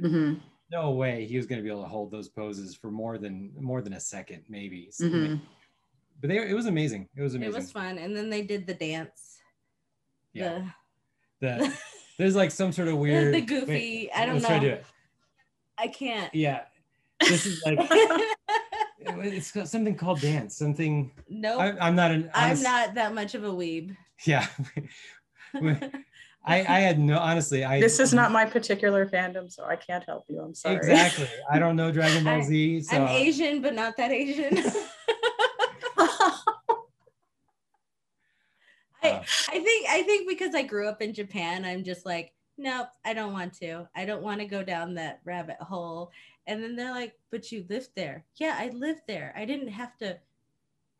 Mhm, 0.01 0.39
no 0.73 0.91
way 0.91 1.25
he 1.25 1.37
was 1.37 1.45
going 1.45 1.59
to 1.59 1.63
be 1.63 1.69
able 1.69 1.83
to 1.83 1.87
hold 1.87 2.09
those 2.11 2.27
poses 2.29 2.75
for 2.75 2.89
more 2.91 3.17
than 3.17 3.51
more 3.59 3.81
than 3.81 3.93
a 3.93 3.99
second, 3.99 4.43
maybe. 4.49 4.89
So- 4.91 5.05
mhm. 5.05 5.39
But 6.21 6.29
they, 6.29 6.37
it 6.37 6.53
was 6.53 6.67
amazing. 6.67 7.09
It 7.17 7.21
was 7.21 7.35
amazing. 7.35 7.53
It 7.53 7.55
was 7.57 7.71
fun. 7.71 7.97
And 7.97 8.15
then 8.15 8.29
they 8.29 8.43
did 8.43 8.65
the 8.65 8.73
dance. 8.73 9.39
Yeah. 10.31 10.69
The, 11.41 11.47
The, 11.57 11.77
there's 12.17 12.35
like 12.35 12.51
some 12.51 12.71
sort 12.71 12.87
of 12.87 12.97
weird 12.97 13.33
the 13.39 13.41
goofy- 13.41 14.09
I 14.13 14.25
don't 14.25 14.35
let's 14.35 14.45
try 14.47 14.59
to 14.59 14.61
know. 14.61 14.69
do 14.69 14.75
it. 14.75 14.85
I 15.77 15.87
can't. 15.87 16.33
Yeah, 16.33 16.61
this 17.19 17.45
is 17.45 17.61
like 17.65 17.77
it's 18.99 19.51
got 19.51 19.67
something 19.67 19.95
called 19.95 20.21
dance. 20.21 20.55
Something 20.55 21.11
nope. 21.27 21.59
I, 21.59 21.71
I'm 21.85 21.95
not 21.95 22.11
an. 22.11 22.29
I'm 22.33 22.61
not 22.61 22.93
that 22.93 23.13
much 23.13 23.33
of 23.35 23.43
a 23.43 23.49
weeb. 23.49 23.95
Yeah. 24.25 24.47
I, 26.45 26.57
I 26.59 26.79
had 26.81 26.99
no 26.99 27.17
honestly 27.17 27.63
I 27.63 27.79
This 27.79 27.99
is 27.99 28.13
not 28.13 28.31
my 28.31 28.45
particular 28.45 29.05
fandom, 29.07 29.51
so 29.51 29.63
I 29.63 29.75
can't 29.77 30.03
help 30.03 30.25
you. 30.27 30.41
I'm 30.41 30.53
sorry. 30.53 30.75
exactly 30.75 31.27
I 31.49 31.57
don't 31.59 31.75
know 31.75 31.91
Dragon 31.91 32.23
Ball 32.25 32.33
I- 32.35 32.41
Z 32.41 32.81
so 32.81 32.97
I'm 32.97 33.07
Asian, 33.07 33.61
but 33.61 33.73
not 33.73 33.95
that 33.97 34.11
Asian. 34.11 34.57
I, 39.01 39.09
Uh. 39.09 39.23
I 39.49 39.59
think 39.59 39.87
I 39.89 40.01
think 40.03 40.27
because 40.29 40.55
I 40.55 40.63
grew 40.63 40.87
up 40.87 41.01
in 41.01 41.13
Japan, 41.13 41.65
I'm 41.65 41.83
just 41.83 42.05
like, 42.05 42.33
nope, 42.57 42.87
I 43.05 43.13
don't 43.13 43.33
want 43.33 43.53
to. 43.59 43.87
I 43.95 44.05
don't 44.05 44.23
want 44.23 44.39
to 44.39 44.45
go 44.45 44.63
down 44.63 44.93
that 44.95 45.19
rabbit 45.25 45.57
hole. 45.59 46.11
And 46.47 46.61
then 46.61 46.75
they're 46.75 46.91
like, 46.91 47.13
but 47.31 47.51
you 47.51 47.65
lived 47.69 47.89
there. 47.95 48.25
Yeah, 48.35 48.55
I 48.57 48.69
lived 48.69 49.01
there. 49.07 49.33
I 49.35 49.45
didn't 49.45 49.69
have 49.69 49.97
to 49.99 50.17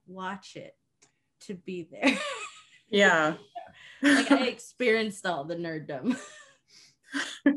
watch 0.08 0.56
it 0.56 0.76
to 1.42 1.54
be 1.54 1.88
there. 1.92 2.18
yeah. 2.90 3.36
Like 4.04 4.32
I 4.32 4.48
experienced 4.48 5.26
all 5.26 5.44
the 5.46 5.56
nerddom. 5.56 6.18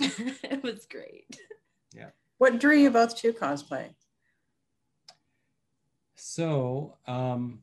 it 0.00 0.62
was 0.62 0.86
great. 0.86 1.40
Yeah. 1.94 2.10
What 2.38 2.60
drew 2.60 2.76
you 2.76 2.90
both 2.90 3.16
to 3.16 3.32
cosplay? 3.32 3.90
so 6.20 6.96
um 7.06 7.60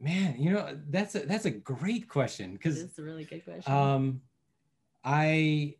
man 0.00 0.34
you 0.38 0.50
know 0.50 0.78
that's 0.88 1.14
a 1.14 1.20
that's 1.26 1.44
a 1.44 1.50
great 1.50 2.08
question 2.08 2.52
because 2.54 2.80
It's 2.80 2.98
a 2.98 3.02
really 3.02 3.24
good 3.24 3.44
question. 3.44 3.70
um 3.70 4.22
I 5.04 5.74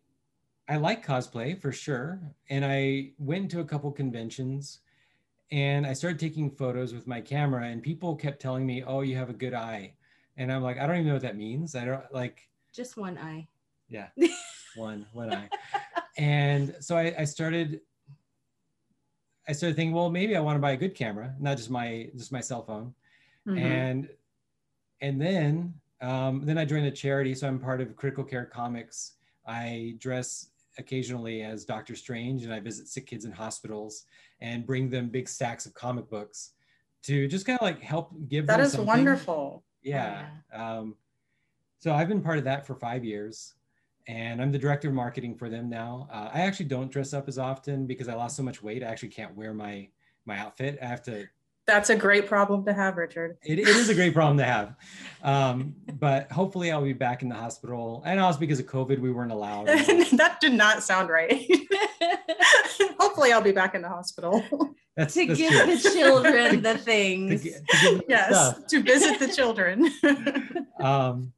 I 0.67 0.77
like 0.77 1.03
cosplay 1.03 1.59
for 1.59 1.71
sure 1.71 2.19
and 2.51 2.63
I 2.63 3.13
went 3.17 3.49
to 3.51 3.61
a 3.61 3.65
couple 3.65 3.91
conventions 3.91 4.81
and 5.51 5.87
I 5.87 5.93
started 5.93 6.19
taking 6.19 6.51
photos 6.51 6.93
with 6.93 7.07
my 7.07 7.19
camera 7.19 7.65
and 7.65 7.81
people 7.81 8.15
kept 8.15 8.39
telling 8.39 8.67
me 8.67 8.83
oh 8.83 9.01
you 9.01 9.15
have 9.15 9.31
a 9.31 9.33
good 9.33 9.55
eye 9.55 9.93
and 10.39 10.51
I'm 10.51 10.63
like 10.63 10.79
I 10.79 10.87
don't 10.87 10.95
even 10.95 11.07
know 11.07 11.13
what 11.13 11.21
that 11.21 11.37
means 11.37 11.75
I 11.75 11.85
don't 11.85 12.11
like 12.11 12.49
just 12.73 12.97
one 12.97 13.17
eye. 13.17 13.47
yeah 13.89 14.07
one 14.75 15.05
one 15.13 15.31
eye 15.33 15.49
and 16.17 16.75
so 16.79 16.95
I, 16.97 17.13
I 17.19 17.23
started 17.25 17.81
i 19.47 19.51
started 19.51 19.75
thinking 19.75 19.93
well 19.93 20.09
maybe 20.09 20.35
i 20.35 20.39
want 20.39 20.55
to 20.55 20.59
buy 20.61 20.71
a 20.71 20.77
good 20.77 20.93
camera 20.95 21.33
not 21.39 21.57
just 21.57 21.69
my 21.69 22.09
just 22.15 22.31
my 22.31 22.41
cell 22.41 22.63
phone 22.63 22.93
Mhm. 23.47 23.57
and 23.57 24.09
and 25.01 25.19
then 25.21 25.73
um, 26.01 26.45
then 26.45 26.57
i 26.57 26.65
joined 26.65 26.85
a 26.85 26.91
charity 26.91 27.33
so 27.33 27.47
i'm 27.47 27.57
part 27.59 27.81
of 27.81 27.95
critical 27.95 28.23
care 28.23 28.45
comics 28.45 29.13
i 29.47 29.95
dress 29.97 30.51
occasionally 30.77 31.41
as 31.41 31.65
doctor 31.65 31.95
strange 31.95 32.43
and 32.43 32.53
i 32.53 32.59
visit 32.59 32.87
sick 32.87 33.07
kids 33.07 33.25
in 33.25 33.31
hospitals 33.31 34.05
and 34.41 34.65
bring 34.67 34.89
them 34.89 35.09
big 35.09 35.27
stacks 35.27 35.65
of 35.65 35.73
comic 35.73 36.07
books 36.09 36.51
to 37.01 37.27
just 37.27 37.45
kind 37.45 37.57
of 37.59 37.63
like 37.63 37.81
help 37.81 38.11
give 38.27 38.45
that 38.45 38.57
them 38.57 38.65
is 38.65 38.71
something. 38.73 38.87
wonderful. 38.87 39.63
Yeah. 39.81 40.27
Um, 40.53 40.95
so 41.79 41.93
I've 41.93 42.09
been 42.09 42.21
part 42.21 42.37
of 42.37 42.43
that 42.43 42.67
for 42.67 42.75
five 42.75 43.05
years, 43.05 43.53
and 44.07 44.41
I'm 44.41 44.51
the 44.51 44.59
director 44.59 44.89
of 44.89 44.93
marketing 44.93 45.35
for 45.35 45.49
them 45.49 45.69
now. 45.69 46.09
Uh, 46.11 46.29
I 46.33 46.41
actually 46.41 46.65
don't 46.65 46.91
dress 46.91 47.13
up 47.13 47.27
as 47.27 47.37
often 47.37 47.87
because 47.87 48.07
I 48.07 48.15
lost 48.15 48.35
so 48.35 48.43
much 48.43 48.61
weight. 48.61 48.83
I 48.83 48.87
actually 48.87 49.09
can't 49.09 49.35
wear 49.35 49.53
my 49.53 49.87
my 50.25 50.37
outfit. 50.37 50.77
I 50.81 50.85
have 50.85 51.01
to. 51.03 51.27
That's 51.65 51.91
a 51.91 51.95
great 51.95 52.25
problem 52.25 52.65
to 52.65 52.73
have, 52.73 52.97
Richard. 52.97 53.37
It, 53.43 53.59
it 53.59 53.67
is 53.67 53.89
a 53.89 53.93
great 53.93 54.13
problem 54.13 54.37
to 54.39 54.43
have, 54.43 54.75
um, 55.23 55.75
but 55.99 56.31
hopefully 56.31 56.71
I'll 56.71 56.81
be 56.81 56.93
back 56.93 57.21
in 57.21 57.29
the 57.29 57.35
hospital. 57.35 58.03
And 58.05 58.19
also 58.19 58.39
because 58.39 58.59
of 58.59 58.65
COVID, 58.65 58.99
we 58.99 59.11
weren't 59.11 59.31
allowed. 59.31 59.67
that 59.67 60.37
did 60.41 60.53
not 60.53 60.83
sound 60.83 61.09
right. 61.09 61.45
Hopefully, 62.99 63.31
I'll 63.31 63.41
be 63.41 63.51
back 63.51 63.75
in 63.75 63.81
the 63.81 63.89
hospital. 63.89 64.43
That's, 64.99 65.13
to 65.13 65.25
that's 65.27 65.39
give 65.39 65.53
the 65.83 65.89
children 65.93 66.61
the 66.61 66.77
things. 66.77 67.41
to 67.43 67.49
give 67.49 68.01
yes, 68.09 68.61
to 68.67 68.81
visit 68.83 69.17
the 69.17 69.29
children. 69.33 69.89
um 70.81 71.31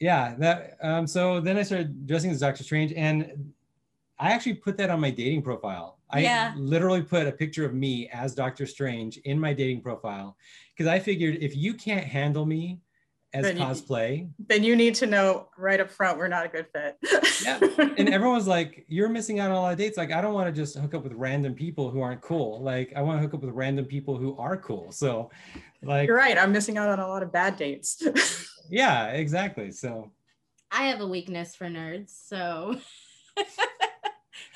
yeah 0.00 0.34
that 0.38 0.76
um 0.82 1.06
so 1.06 1.38
then 1.40 1.56
i 1.56 1.62
started 1.62 2.06
dressing 2.06 2.30
as 2.30 2.40
dr 2.40 2.62
strange 2.64 2.92
and 2.94 3.52
i 4.18 4.32
actually 4.32 4.54
put 4.54 4.76
that 4.78 4.90
on 4.90 4.98
my 5.00 5.10
dating 5.10 5.42
profile 5.42 5.98
i 6.10 6.20
Yeah. 6.20 6.52
literally 6.56 7.02
put 7.02 7.26
a 7.26 7.32
picture 7.32 7.64
of 7.64 7.72
me 7.74 8.08
as 8.12 8.34
dr 8.34 8.66
strange 8.66 9.18
in 9.18 9.38
my 9.38 9.52
dating 9.52 9.80
profile 9.82 10.36
because 10.74 10.88
i 10.88 10.98
figured 10.98 11.36
if 11.40 11.54
you 11.56 11.72
can't 11.74 12.04
handle 12.04 12.44
me 12.46 12.80
as 13.34 13.44
Then 13.44 13.56
you- 13.56 13.64
cosplay 13.64 14.28
then 14.38 14.62
you 14.62 14.76
need 14.76 14.94
to 14.96 15.06
know 15.06 15.48
right 15.56 15.80
up 15.80 15.90
front 15.90 16.18
we're 16.18 16.28
not 16.28 16.44
a 16.44 16.48
good 16.48 16.66
fit. 16.74 16.98
Yeah, 17.44 17.58
and 17.98 18.08
everyone's 18.10 18.46
like 18.46 18.84
you're 18.88 19.08
missing 19.08 19.40
out 19.40 19.50
on 19.50 19.56
a 19.56 19.60
lot 19.60 19.72
of 19.72 19.78
dates 19.78 19.96
like 19.96 20.12
i 20.12 20.20
don't 20.20 20.34
want 20.34 20.48
to 20.48 20.52
just 20.52 20.76
hook 20.76 20.92
up 20.94 21.02
with 21.02 21.12
random 21.14 21.54
people 21.54 21.90
who 21.90 22.00
aren't 22.02 22.20
cool 22.20 22.60
like 22.62 22.92
i 22.94 23.00
want 23.00 23.16
to 23.18 23.22
hook 23.22 23.34
up 23.34 23.40
with 23.42 23.54
random 23.54 23.84
people 23.86 24.16
who 24.18 24.36
are 24.36 24.56
cool 24.56 24.92
so 24.92 25.30
like 25.82 26.06
You're 26.06 26.16
right. 26.16 26.36
I'm 26.38 26.52
missing 26.52 26.76
out 26.78 26.88
on 26.88 27.00
a 27.00 27.08
lot 27.08 27.22
of 27.22 27.32
bad 27.32 27.56
dates. 27.56 28.02
yeah 28.70 29.06
exactly 29.08 29.70
so 29.70 30.12
I 30.70 30.84
have 30.84 31.00
a 31.00 31.06
weakness 31.06 31.54
for 31.54 31.66
nerds, 31.68 32.10
so 32.28 32.76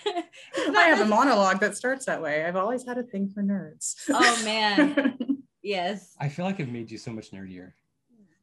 I 0.07 0.83
have 0.89 1.01
a 1.01 1.05
monologue 1.05 1.61
that 1.61 1.77
starts 1.77 2.07
that 2.07 2.23
way. 2.23 2.45
I've 2.45 2.57
always 2.57 2.87
had 2.87 2.97
a 2.97 3.03
thing 3.03 3.29
for 3.29 3.43
nerds. 3.43 3.95
Oh 4.09 4.43
man, 4.45 5.19
yes. 5.62 6.15
i 6.21 6.29
feel 6.29 6.45
like 6.45 6.61
i've 6.61 6.69
made 6.69 6.91
you 6.91 6.97
so 6.99 7.11
much 7.12 7.33
nerdier 7.33 7.73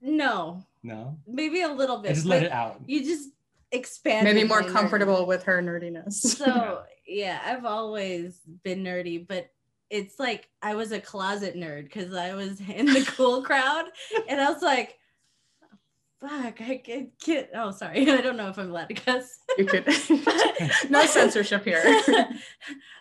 No, 0.05 0.65
no 0.83 1.17
maybe 1.25 1.61
a 1.61 1.69
little 1.69 1.97
bit. 1.97 2.11
I 2.11 2.13
just 2.13 2.25
let 2.25 2.43
it 2.43 2.51
out. 2.51 2.81
You 2.85 3.03
just 3.03 3.29
expand. 3.71 4.25
Maybe 4.25 4.43
more 4.43 4.61
comfortable 4.61 5.25
with 5.25 5.43
her 5.43 5.61
nerdiness. 5.63 6.13
So 6.13 6.83
yeah, 7.07 7.39
I've 7.45 7.65
always 7.65 8.39
been 8.63 8.83
nerdy, 8.83 9.25
but 9.25 9.49
it's 9.89 10.19
like 10.19 10.49
I 10.61 10.75
was 10.75 10.91
a 10.91 10.99
closet 10.99 11.55
nerd 11.55 11.83
because 11.85 12.13
I 12.13 12.33
was 12.35 12.59
in 12.69 12.87
the 12.87 13.03
cool 13.15 13.43
crowd, 13.43 13.85
and 14.27 14.41
I 14.41 14.51
was 14.51 14.61
like, 14.61 14.97
"Fuck, 16.19 16.59
I 16.61 16.81
can't." 16.83 17.09
can't- 17.23 17.47
Oh, 17.55 17.71
sorry, 17.71 18.01
I 18.11 18.21
don't 18.21 18.37
know 18.37 18.49
if 18.49 18.57
I'm 18.59 18.69
allowed 18.71 18.89
to 18.89 18.95
cuss. 18.95 19.39
you 19.57 19.65
could 19.65 19.85
no 20.89 21.05
censorship 21.05 21.63
here. 21.63 21.81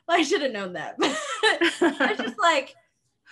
I 0.09 0.23
should 0.23 0.43
have 0.43 0.53
known 0.53 0.75
that. 0.75 0.97
I 1.01 2.07
was 2.11 2.19
just 2.19 2.39
like, 2.39 2.75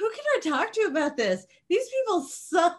who 0.01 0.11
can 0.11 0.25
I 0.37 0.41
talk 0.41 0.73
to 0.73 0.81
about 0.83 1.17
this? 1.19 1.47
These 1.69 1.89
people 1.91 2.23
suck. 2.23 2.79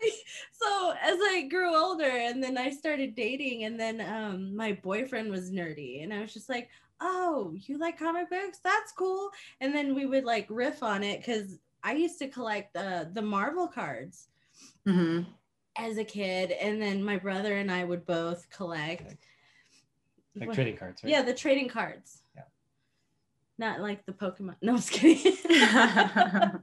so 0.52 0.94
as 1.00 1.18
I 1.22 1.46
grew 1.50 1.76
older 1.76 2.08
and 2.08 2.42
then 2.42 2.56
I 2.56 2.70
started 2.70 3.14
dating 3.14 3.64
and 3.64 3.78
then 3.78 4.00
um 4.00 4.56
my 4.56 4.72
boyfriend 4.72 5.30
was 5.30 5.50
nerdy 5.50 6.02
and 6.02 6.12
I 6.12 6.20
was 6.20 6.32
just 6.32 6.48
like, 6.48 6.70
"Oh, 7.00 7.52
you 7.54 7.78
like 7.78 7.98
comic 7.98 8.30
books? 8.30 8.60
That's 8.64 8.92
cool." 8.92 9.30
And 9.60 9.74
then 9.74 9.94
we 9.94 10.06
would 10.06 10.24
like 10.24 10.46
riff 10.48 10.82
on 10.82 11.02
it 11.02 11.24
cuz 11.24 11.58
I 11.82 11.92
used 11.92 12.18
to 12.20 12.28
collect 12.28 12.72
the 12.72 13.10
the 13.12 13.22
Marvel 13.22 13.68
cards 13.68 14.28
Mhm. 14.86 15.26
as 15.76 15.98
a 15.98 16.04
kid 16.04 16.52
and 16.52 16.80
then 16.80 17.04
my 17.04 17.18
brother 17.18 17.58
and 17.58 17.70
I 17.70 17.84
would 17.84 18.06
both 18.06 18.48
collect 18.48 19.16
like 20.36 20.52
trading 20.54 20.76
cards, 20.76 21.04
right? 21.04 21.10
Yeah, 21.10 21.22
the 21.22 21.34
trading 21.34 21.68
cards. 21.68 22.23
Not 23.58 23.80
like 23.80 24.04
the 24.04 24.12
Pokemon. 24.12 24.56
No, 24.62 24.72
I'm 24.72 24.78
just 24.78 24.90
kidding. 24.90 25.36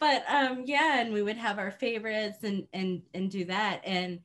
but 0.00 0.24
um, 0.28 0.62
yeah, 0.66 1.00
and 1.00 1.12
we 1.12 1.22
would 1.22 1.36
have 1.36 1.58
our 1.58 1.70
favorites 1.70 2.44
and 2.44 2.66
and 2.72 3.02
and 3.14 3.30
do 3.30 3.44
that. 3.46 3.80
And 3.84 4.20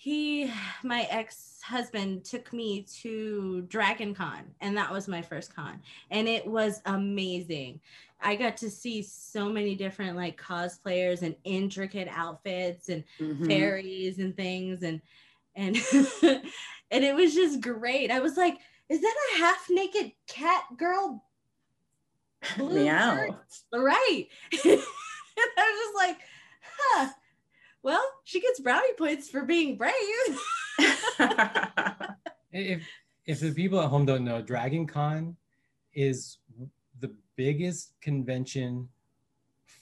he, 0.00 0.48
my 0.84 1.08
ex-husband, 1.10 2.24
took 2.24 2.52
me 2.52 2.82
to 3.02 3.62
Dragon 3.62 4.14
Con, 4.14 4.44
and 4.60 4.76
that 4.76 4.92
was 4.92 5.08
my 5.08 5.22
first 5.22 5.54
con, 5.54 5.80
and 6.10 6.28
it 6.28 6.46
was 6.46 6.80
amazing. 6.86 7.80
I 8.20 8.36
got 8.36 8.56
to 8.58 8.70
see 8.70 9.02
so 9.02 9.48
many 9.48 9.74
different 9.74 10.16
like 10.16 10.40
cosplayers 10.40 11.22
and 11.22 11.34
intricate 11.44 12.08
outfits 12.10 12.88
and 12.88 13.04
Mhm. 13.20 13.46
fairies 13.46 14.18
and 14.18 14.36
things 14.36 14.82
and 14.82 15.00
and 15.54 15.76
and 16.90 17.04
it 17.04 17.14
was 17.14 17.34
just 17.34 17.60
great. 17.60 18.10
I 18.10 18.20
was 18.20 18.36
like, 18.36 18.58
is 18.88 19.00
that 19.00 19.14
a 19.34 19.38
half 19.38 19.66
naked 19.70 20.12
cat 20.26 20.64
girl? 20.76 21.24
blue 22.56 22.84
Meow. 22.84 23.16
shirt? 23.16 23.34
Right. 23.72 24.26
and 24.52 24.60
I 24.64 25.70
was 25.70 25.78
just 25.78 25.94
like, 25.96 26.18
huh. 26.62 27.08
Well, 27.82 28.02
she 28.24 28.40
gets 28.40 28.60
brownie 28.60 28.92
points 28.94 29.28
for 29.28 29.44
being 29.44 29.76
brave. 29.76 29.92
if 32.52 32.82
if 33.26 33.40
the 33.40 33.52
people 33.52 33.80
at 33.80 33.88
home 33.88 34.06
don't 34.06 34.24
know, 34.24 34.42
Dragon 34.42 34.86
Con 34.86 35.36
is 35.94 36.38
the 37.00 37.12
biggest 37.36 37.92
convention 38.00 38.88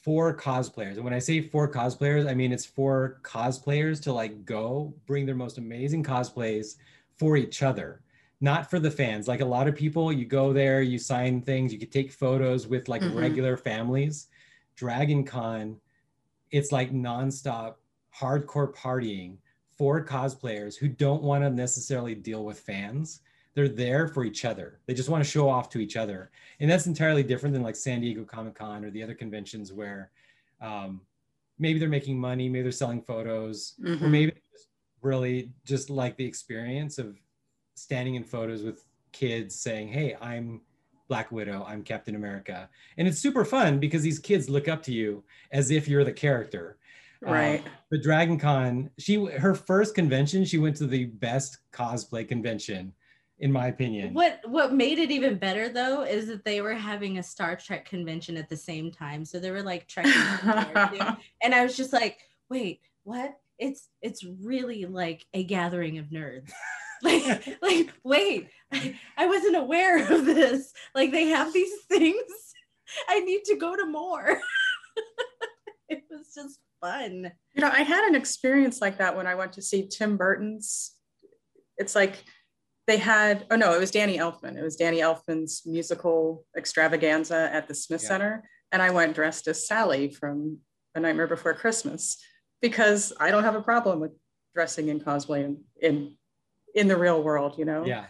for 0.03 0.37
cosplayers. 0.37 0.97
And 0.97 1.05
when 1.05 1.15
I 1.15 1.19
say 1.19 1.41
for 1.41 1.71
cosplayers, 1.71 2.29
I 2.29 2.35
mean 2.35 2.53
it's 2.53 2.67
for 2.67 3.21
cosplayers 3.23 4.03
to 4.03 4.13
like 4.13 4.45
go 4.45 4.95
bring 5.07 5.27
their 5.27 5.35
most 5.35 5.59
amazing 5.59 6.05
cosplays 6.05 6.77
for 7.17 7.37
each 7.37 7.63
other, 7.63 8.03
not 8.41 8.69
for 8.71 8.79
the 8.79 8.91
fans. 8.91 9.29
Like 9.29 9.41
a 9.41 9.45
lot 9.47 9.69
of 9.69 9.75
people, 9.75 10.13
you 10.13 10.25
go 10.27 10.53
there, 10.53 10.83
you 10.83 10.99
sign 10.99 11.41
things, 11.41 11.73
you 11.73 11.79
could 11.79 11.93
take 11.93 12.13
photos 12.13 12.67
with 12.67 12.89
like 12.89 13.03
Mhm. 13.03 13.15
regular 13.15 13.57
families. 13.57 14.29
Dragon 14.75 15.25
Con, 15.25 15.81
it's 16.51 16.71
like 16.73 16.93
nonstop 16.93 17.77
hardcore 18.15 18.73
partying 18.75 19.39
for 19.71 20.05
cosplayers 20.05 20.77
who 20.77 20.89
don't 20.89 21.23
want 21.23 21.45
to 21.45 21.51
necessarily 21.51 22.15
deal 22.15 22.45
with 22.45 22.59
fans. 22.61 23.21
They're 23.55 23.69
there 23.69 24.07
for 24.07 24.25
each 24.25 24.45
other. 24.45 24.81
They 24.87 24.93
just 24.93 25.09
want 25.09 25.25
to 25.25 25.31
show 25.31 25.49
off 25.49 25.71
to 25.71 25.79
each 25.79 25.97
other. 25.97 26.31
And 26.61 26.71
that's 26.71 26.87
entirely 26.87 27.23
different 27.23 27.55
than 27.55 27.63
like 27.63 27.77
San 27.77 28.03
Diego 28.03 28.25
Comic 28.25 28.55
Con 28.55 28.85
or 28.85 28.91
the 28.91 29.03
other 29.03 29.15
conventions 29.15 29.73
where 29.73 30.11
um, 30.61 31.01
maybe 31.59 31.79
they're 31.79 31.89
making 31.89 32.19
money, 32.19 32.49
maybe 32.51 32.63
they're 32.63 32.73
selling 32.73 33.01
photos, 33.03 33.75
or 33.83 33.97
Mhm. 33.97 34.11
maybe 34.11 34.33
just 34.53 34.69
really 35.03 35.53
just 35.65 35.89
like 35.91 36.17
the 36.17 36.25
experience 36.25 36.99
of 36.99 37.19
standing 37.77 38.17
in 38.17 38.25
photos 38.25 38.63
with 38.63 38.85
kids 39.13 39.55
saying, 39.55 39.89
Hey, 39.89 40.17
I'm 40.21 40.61
Black 41.09 41.31
Widow, 41.31 41.65
I'm 41.69 41.83
Captain 41.83 42.17
America. 42.17 42.69
And 42.97 43.07
it's 43.07 43.19
super 43.19 43.45
fun 43.45 43.79
because 43.79 44.03
these 44.03 44.19
kids 44.19 44.49
look 44.49 44.67
up 44.67 44.83
to 44.85 44.93
you 44.93 45.23
as 45.53 45.71
if 45.71 45.87
you're 45.87 46.05
the 46.05 46.13
character. 46.13 46.79
Um, 47.25 47.33
right. 47.33 47.65
but 47.91 48.03
Dragon 48.03 48.39
Con, 48.39 48.91
she 48.99 49.25
her 49.25 49.55
first 49.55 49.95
convention, 49.95 50.45
she 50.45 50.59
went 50.59 50.77
to 50.77 50.87
the 50.87 51.07
best 51.07 51.59
cosplay 51.73 52.29
convention, 52.29 52.93
in 53.39 53.51
my 53.51 53.69
opinion. 53.69 54.13
What 54.13 54.41
what 54.47 54.75
made 54.75 54.99
it 54.99 55.11
even 55.11 55.39
better 55.39 55.69
though 55.69 56.03
is 56.03 56.27
that 56.27 56.45
they 56.45 56.61
were 56.61 56.75
having 56.75 57.19
a 57.19 57.23
Star 57.23 57.57
Trek 57.57 57.89
convention 57.89 58.37
at 58.37 58.49
the 58.49 58.57
same 58.57 58.91
time. 58.91 59.25
So 59.25 59.39
they 59.39 59.51
were 59.51 59.63
like 59.63 59.87
trekking 59.87 60.13
and 61.43 61.55
I 61.55 61.63
was 61.63 61.77
just 61.77 61.93
like, 61.93 62.19
wait, 62.51 62.81
what? 63.05 63.39
It's 63.59 63.89
it's 64.03 64.23
really 64.23 64.85
like 64.85 65.27
a 65.33 65.43
gathering 65.45 65.99
of 65.99 66.07
nerds. 66.07 66.51
like 67.03 67.59
like 67.63 67.93
wait, 68.05 68.49
I, 68.73 68.99
I 69.17 69.27
wasn't 69.27 69.57
aware 69.57 70.01
of 70.13 70.25
this. 70.25 70.73
Like 70.95 71.13
they 71.13 71.29
have 71.29 71.53
these 71.53 71.73
things. 71.89 72.23
I 73.09 73.21
need 73.21 73.45
to 73.45 73.57
go 73.57 73.77
to 73.77 73.87
more. 73.87 74.41
it 75.89 76.05
was 76.11 76.33
just 76.35 76.61
fun. 76.81 77.33
You 77.55 77.63
know, 77.63 77.71
I 77.73 77.83
had 77.83 78.09
an 78.09 78.15
experience 78.15 78.81
like 78.81 78.99
that 78.99 79.17
when 79.17 79.27
I 79.27 79.35
went 79.35 79.55
to 79.55 79.63
see 79.63 79.89
Tim 79.89 80.17
Burton's. 80.17 80.93
It's 81.79 81.95
like 81.95 82.25
they 82.87 82.97
had, 82.97 83.47
oh 83.51 83.57
no, 83.57 83.75
it 83.75 83.81
was 83.81 83.91
Danny 83.91 84.19
Elfman. 84.19 84.57
It 84.57 84.63
was 84.63 84.77
Danny 84.77 84.99
Elfman's 84.99 85.63
musical 85.67 86.45
extravaganza 86.57 87.51
at 87.53 87.69
the 87.69 87.75
Smith 87.75 88.03
Yeah. 88.03 88.09
Center. 88.09 88.49
And 88.73 88.81
I 88.81 88.91
went 88.91 89.15
dressed 89.15 89.49
as 89.49 89.67
Sally 89.67 90.09
from 90.11 90.59
A 90.95 91.01
Nightmare 91.01 91.27
Before 91.27 91.55
Christmas 91.55 92.17
because 92.63 93.13
I 93.19 93.31
don't 93.31 93.45
have 93.45 93.57
a 93.57 93.63
problem 93.63 94.01
with 94.01 94.13
dressing 94.55 94.89
in 94.89 95.01
cosplay 95.01 95.45
in, 95.45 95.63
in, 95.81 96.17
in 96.77 96.87
the 96.89 96.97
real 96.97 97.23
world, 97.23 97.59
you 97.59 97.65
know? 97.65 97.85
Yeah. 97.85 98.05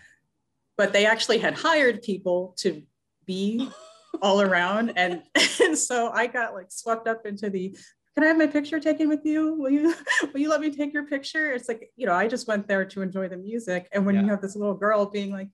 but 0.76 0.92
they 0.92 1.06
actually 1.06 1.38
had 1.38 1.54
hired 1.54 2.02
people 2.02 2.54
to 2.58 2.82
be 3.24 3.70
all 4.22 4.42
around. 4.42 4.92
And, 4.96 5.22
and 5.62 5.76
so 5.78 6.10
i 6.10 6.26
got 6.26 6.52
like 6.52 6.70
swept 6.70 7.06
up 7.08 7.24
into 7.24 7.48
the 7.48 7.74
can 8.14 8.24
i 8.24 8.28
have 8.28 8.38
my 8.38 8.46
picture 8.46 8.80
taken 8.80 9.08
with 9.08 9.24
you? 9.24 9.54
Will 9.54 9.70
you 9.70 9.94
will 10.32 10.40
you 10.40 10.50
let 10.50 10.60
me 10.60 10.70
take 10.70 10.92
your 10.92 11.06
picture? 11.06 11.52
It's 11.52 11.68
like 11.68 11.90
you 11.96 12.06
know 12.06 12.14
i 12.14 12.26
just 12.28 12.48
went 12.48 12.66
there 12.66 12.84
to 12.84 13.02
enjoy 13.02 13.28
the 13.28 13.36
music. 13.36 13.88
And 13.92 14.04
when 14.06 14.16
you 14.16 14.26
have 14.28 14.40
this 14.42 14.56
little 14.56 14.74
girl 14.74 15.06
being 15.06 15.30
like 15.30 15.48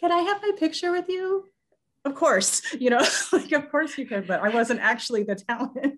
can 0.00 0.12
i 0.12 0.18
have 0.18 0.42
my 0.42 0.52
picture 0.58 0.92
with 0.92 1.08
you? 1.08 1.46
Of 2.04 2.14
course 2.14 2.74
you 2.74 2.90
know 2.90 3.04
like 3.32 3.52
of 3.52 3.70
course 3.70 3.96
you 3.98 4.06
could 4.06 4.26
but 4.26 4.40
i 4.40 4.48
wasn't 4.48 4.80
actually 4.80 5.22
the 5.22 5.36
talent 5.36 5.96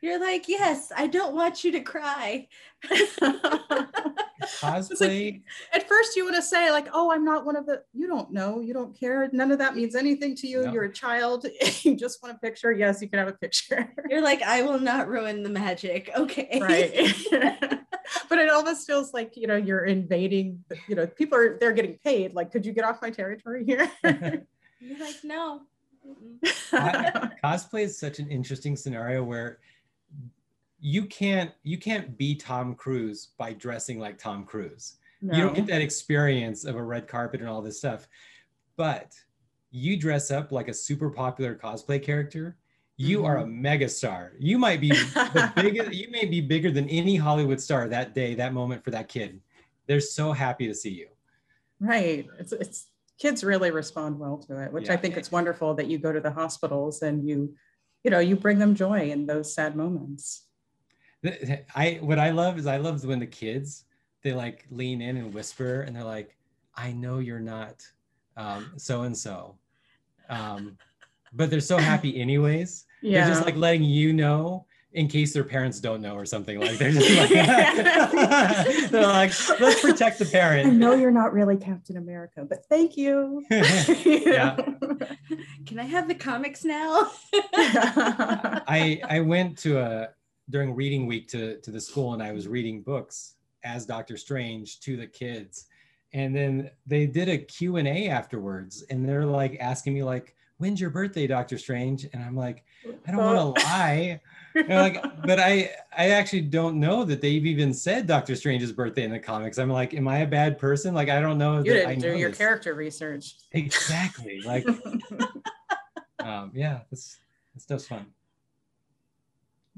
You're 0.00 0.20
like, 0.20 0.48
yes, 0.48 0.92
I 0.96 1.08
don't 1.08 1.34
want 1.34 1.64
you 1.64 1.72
to 1.72 1.80
cry. 1.80 2.46
Cosplay, 4.60 5.42
at 5.72 5.88
first 5.88 6.16
you 6.16 6.24
want 6.24 6.36
to 6.36 6.42
say 6.42 6.70
like 6.70 6.86
oh 6.94 7.10
i'm 7.12 7.24
not 7.24 7.44
one 7.44 7.56
of 7.56 7.66
the 7.66 7.82
you 7.92 8.06
don't 8.06 8.32
know 8.32 8.60
you 8.60 8.72
don't 8.72 8.98
care 8.98 9.28
none 9.32 9.50
of 9.50 9.58
that 9.58 9.74
means 9.76 9.94
anything 9.94 10.34
to 10.36 10.46
you 10.46 10.62
No. 10.64 10.72
you're 10.72 10.84
a 10.84 10.92
child 10.92 11.44
you 11.82 11.96
just 11.96 12.22
want 12.22 12.36
a 12.36 12.38
picture 12.38 12.72
yes 12.72 13.02
you 13.02 13.08
can 13.08 13.18
have 13.18 13.28
a 13.28 13.32
picture 13.32 13.92
You're 14.08 14.22
like, 14.22 14.42
I 14.42 14.62
will 14.62 14.78
not 14.78 15.08
ruin 15.08 15.42
the 15.42 15.50
magic. 15.50 16.10
Okay. 16.16 16.58
right 16.62 16.92
but 18.28 18.38
it 18.38 18.48
almost 18.48 18.86
feels 18.86 19.12
like 19.12 19.36
you 19.36 19.46
know 19.48 19.56
you're 19.56 19.84
invading 19.84 20.64
you 20.86 20.94
know 20.94 21.06
people 21.06 21.36
are 21.36 21.58
they're 21.58 21.72
getting 21.72 21.98
paid 22.04 22.32
like 22.34 22.50
could 22.52 22.64
you 22.64 22.72
get 22.72 22.84
off 22.84 23.02
my 23.02 23.10
territory 23.10 23.64
here 23.64 23.90
You're 24.80 24.98
like, 25.00 25.16
no. 25.24 25.62
I- 26.72 27.30
cosplay 27.44 27.82
is 27.82 27.98
such 27.98 28.18
an 28.20 28.30
interesting 28.30 28.76
scenario 28.76 29.22
where 29.24 29.58
you 30.80 31.04
can't 31.06 31.50
you 31.62 31.78
can't 31.78 32.16
be 32.16 32.34
Tom 32.34 32.74
Cruise 32.74 33.28
by 33.38 33.52
dressing 33.52 33.98
like 33.98 34.18
Tom 34.18 34.44
Cruise. 34.44 34.96
You 35.20 35.40
don't 35.42 35.54
get 35.54 35.66
that 35.66 35.80
experience 35.80 36.64
of 36.64 36.76
a 36.76 36.82
red 36.82 37.08
carpet 37.08 37.40
and 37.40 37.48
all 37.48 37.60
this 37.60 37.78
stuff. 37.78 38.06
But 38.76 39.14
you 39.72 39.96
dress 39.96 40.30
up 40.30 40.52
like 40.52 40.68
a 40.68 40.74
super 40.74 41.10
popular 41.10 41.56
cosplay 41.56 42.00
character, 42.00 42.56
you 42.96 43.24
are 43.24 43.38
a 43.38 43.42
mm-hmm. 43.42 43.66
megastar. 43.66 44.30
You 44.38 44.58
might 44.58 44.80
be 44.80 44.90
the 44.90 45.52
biggest, 45.56 45.92
you 45.92 46.08
may 46.10 46.24
be 46.24 46.40
bigger 46.40 46.70
than 46.70 46.88
any 46.88 47.16
Hollywood 47.16 47.60
star 47.60 47.88
that 47.88 48.14
day, 48.14 48.36
that 48.36 48.52
moment 48.52 48.84
for 48.84 48.92
that 48.92 49.08
kid. 49.08 49.40
They're 49.86 50.00
so 50.00 50.32
happy 50.32 50.68
to 50.68 50.74
see 50.74 50.90
you. 50.90 51.08
right 51.80 52.26
it's, 52.38 52.52
it's 52.52 52.86
kids 53.18 53.44
really 53.44 53.70
respond 53.70 54.18
well 54.18 54.36
to 54.36 54.60
it 54.60 54.72
which 54.72 54.90
i 54.90 54.96
think 54.96 55.16
it's 55.16 55.30
wonderful 55.30 55.74
that 55.74 55.86
you 55.86 55.96
go 55.96 56.12
to 56.12 56.20
the 56.20 56.30
hospitals 56.30 57.02
and 57.02 57.28
you 57.28 57.54
you 58.02 58.10
know 58.10 58.18
you 58.18 58.34
bring 58.34 58.58
them 58.58 58.74
joy 58.74 59.10
in 59.10 59.26
those 59.26 59.54
sad 59.54 59.76
moments 59.76 60.47
I 61.24 61.98
what 62.00 62.18
I 62.18 62.30
love 62.30 62.58
is 62.58 62.66
I 62.66 62.76
love 62.76 63.04
when 63.04 63.18
the 63.18 63.26
kids 63.26 63.84
they 64.22 64.32
like 64.32 64.66
lean 64.70 65.00
in 65.00 65.16
and 65.16 65.32
whisper 65.34 65.82
and 65.82 65.94
they're 65.94 66.04
like, 66.04 66.36
I 66.76 66.92
know 66.92 67.18
you're 67.18 67.40
not 67.40 67.86
um 68.36 68.72
so 68.76 69.02
and 69.02 69.16
so. 69.16 69.56
Um 70.28 70.76
but 71.32 71.50
they're 71.50 71.60
so 71.60 71.76
happy 71.76 72.20
anyways. 72.20 72.86
yeah 73.02 73.24
They're 73.24 73.34
just 73.34 73.44
like 73.44 73.56
letting 73.56 73.84
you 73.84 74.12
know 74.12 74.64
in 74.92 75.06
case 75.06 75.34
their 75.34 75.44
parents 75.44 75.80
don't 75.80 76.00
know 76.00 76.14
or 76.14 76.24
something. 76.24 76.58
Like 76.58 76.78
they're 76.78 76.92
just 76.92 77.10
like 77.18 77.28
they're 78.90 79.02
like, 79.06 79.32
let's 79.60 79.80
protect 79.82 80.18
the 80.18 80.24
parent. 80.24 80.66
I 80.68 80.70
know 80.70 80.94
you're 80.94 81.10
not 81.10 81.32
really 81.34 81.56
Captain 81.56 81.96
America, 81.98 82.46
but 82.48 82.64
thank 82.66 82.96
you. 82.96 83.44
Yeah. 83.50 84.56
Can 85.66 85.78
I 85.78 85.84
have 85.84 86.08
the 86.08 86.14
comics 86.14 86.64
now? 86.64 87.10
I 87.34 89.00
I 89.08 89.20
went 89.20 89.58
to 89.58 89.78
a 89.78 90.08
during 90.50 90.74
reading 90.74 91.06
week 91.06 91.28
to 91.28 91.60
to 91.60 91.70
the 91.70 91.80
school 91.80 92.14
and 92.14 92.22
I 92.22 92.32
was 92.32 92.48
reading 92.48 92.82
books 92.82 93.34
as 93.64 93.86
Doctor 93.86 94.16
Strange 94.16 94.80
to 94.80 94.96
the 94.96 95.06
kids. 95.06 95.66
And 96.14 96.34
then 96.34 96.70
they 96.86 97.06
did 97.06 97.28
a 97.28 97.36
Q&A 97.36 98.08
afterwards 98.08 98.82
and 98.90 99.06
they're 99.06 99.26
like 99.26 99.58
asking 99.60 99.94
me 99.94 100.02
like 100.02 100.34
when's 100.56 100.80
your 100.80 100.90
birthday 100.90 101.26
Doctor 101.26 101.58
Strange 101.58 102.06
and 102.12 102.22
I'm 102.22 102.34
like 102.36 102.64
I 103.06 103.10
don't 103.10 103.22
want 103.22 103.56
to 103.56 103.62
lie. 103.64 104.20
Like 104.54 105.02
but 105.24 105.38
I 105.38 105.70
I 105.96 106.10
actually 106.10 106.40
don't 106.42 106.80
know 106.80 107.04
that 107.04 107.20
they've 107.20 107.44
even 107.44 107.74
said 107.74 108.06
Doctor 108.06 108.34
Strange's 108.34 108.72
birthday 108.72 109.04
in 109.04 109.10
the 109.10 109.18
comics. 109.18 109.58
I'm 109.58 109.70
like 109.70 109.92
am 109.94 110.08
I 110.08 110.18
a 110.20 110.26
bad 110.26 110.58
person? 110.58 110.94
Like 110.94 111.10
I 111.10 111.20
don't 111.20 111.36
know 111.38 111.58
you 111.58 111.64
didn't 111.74 112.00
do 112.00 112.16
your 112.16 112.30
this. 112.30 112.38
character 112.38 112.74
research. 112.74 113.34
Exactly. 113.52 114.40
Like 114.40 114.66
um 116.20 116.50
yeah, 116.54 116.80
that's 116.90 117.18
that 117.54 117.60
stuff's 117.60 117.86
fun. 117.86 118.06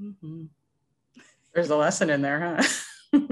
Mhm. 0.01 0.47
There's 1.53 1.69
a 1.69 1.75
lesson 1.75 2.09
in 2.09 2.21
there, 2.21 2.57
huh? 3.13 3.19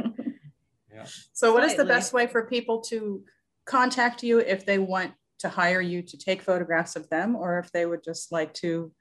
Yeah. 0.99 1.05
So, 1.33 1.53
what 1.53 1.63
is 1.63 1.75
the 1.75 1.85
best 1.85 2.13
way 2.13 2.27
for 2.27 2.45
people 2.45 2.81
to 2.81 3.23
contact 3.65 4.23
you 4.23 4.39
if 4.39 4.65
they 4.65 4.79
want 4.79 5.13
to 5.39 5.47
hire 5.47 5.79
you 5.79 6.01
to 6.01 6.17
take 6.17 6.41
photographs 6.41 6.95
of 6.95 7.09
them 7.09 7.35
or 7.35 7.59
if 7.59 7.71
they 7.71 7.85
would 7.85 8.03
just 8.03 8.31
like 8.31 8.53
to 8.55 8.91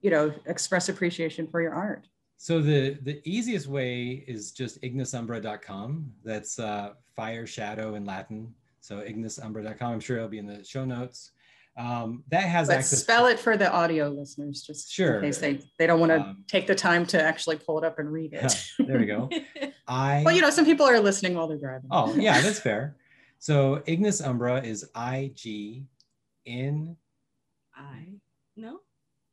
you 0.00 0.10
know 0.10 0.32
express 0.46 0.88
appreciation 0.88 1.48
for 1.48 1.60
your 1.60 1.74
art? 1.74 2.06
So 2.36 2.60
the 2.60 2.98
the 3.02 3.20
easiest 3.24 3.66
way 3.66 4.24
is 4.28 4.52
just 4.52 4.80
ignisumbra.com 4.82 6.12
that's 6.22 6.58
uh, 6.58 6.92
fire 7.16 7.46
shadow 7.46 7.94
in 7.96 8.04
latin. 8.04 8.54
So 8.80 9.00
ignisumbra.com 9.00 9.92
i'm 9.92 10.00
sure 10.00 10.16
it'll 10.16 10.28
be 10.28 10.38
in 10.38 10.46
the 10.46 10.64
show 10.64 10.84
notes 10.84 11.32
um, 11.78 12.24
that 12.30 12.42
has 12.42 12.66
but 12.66 12.78
access 12.78 13.00
spell 13.00 13.26
to, 13.26 13.30
it 13.30 13.38
for 13.38 13.56
the 13.56 13.72
audio 13.72 14.08
listeners 14.08 14.62
just 14.62 14.92
sure 14.92 15.16
in 15.16 15.22
case 15.22 15.38
they 15.38 15.60
they 15.78 15.86
don't 15.86 16.00
want 16.00 16.10
to 16.10 16.20
um, 16.20 16.44
take 16.48 16.66
the 16.66 16.74
time 16.74 17.06
to 17.06 17.22
actually 17.22 17.56
pull 17.56 17.78
it 17.78 17.84
up 17.84 17.98
and 17.98 18.12
read 18.12 18.34
it 18.34 18.52
there 18.80 18.98
we 18.98 19.06
go 19.06 19.30
i 19.88 20.22
well 20.24 20.34
you 20.34 20.42
know 20.42 20.50
some 20.50 20.64
people 20.64 20.84
are 20.84 20.98
listening 20.98 21.34
while 21.34 21.46
they're 21.46 21.56
driving 21.56 21.88
oh 21.90 22.14
yeah 22.16 22.40
that's 22.42 22.60
fair 22.60 22.96
so 23.40 23.80
Ignis 23.86 24.20
Umbra 24.20 24.60
is 24.62 24.90
I 24.96 25.30
G 25.34 25.84
N 26.44 26.96
I 27.74 28.06
no 28.56 28.80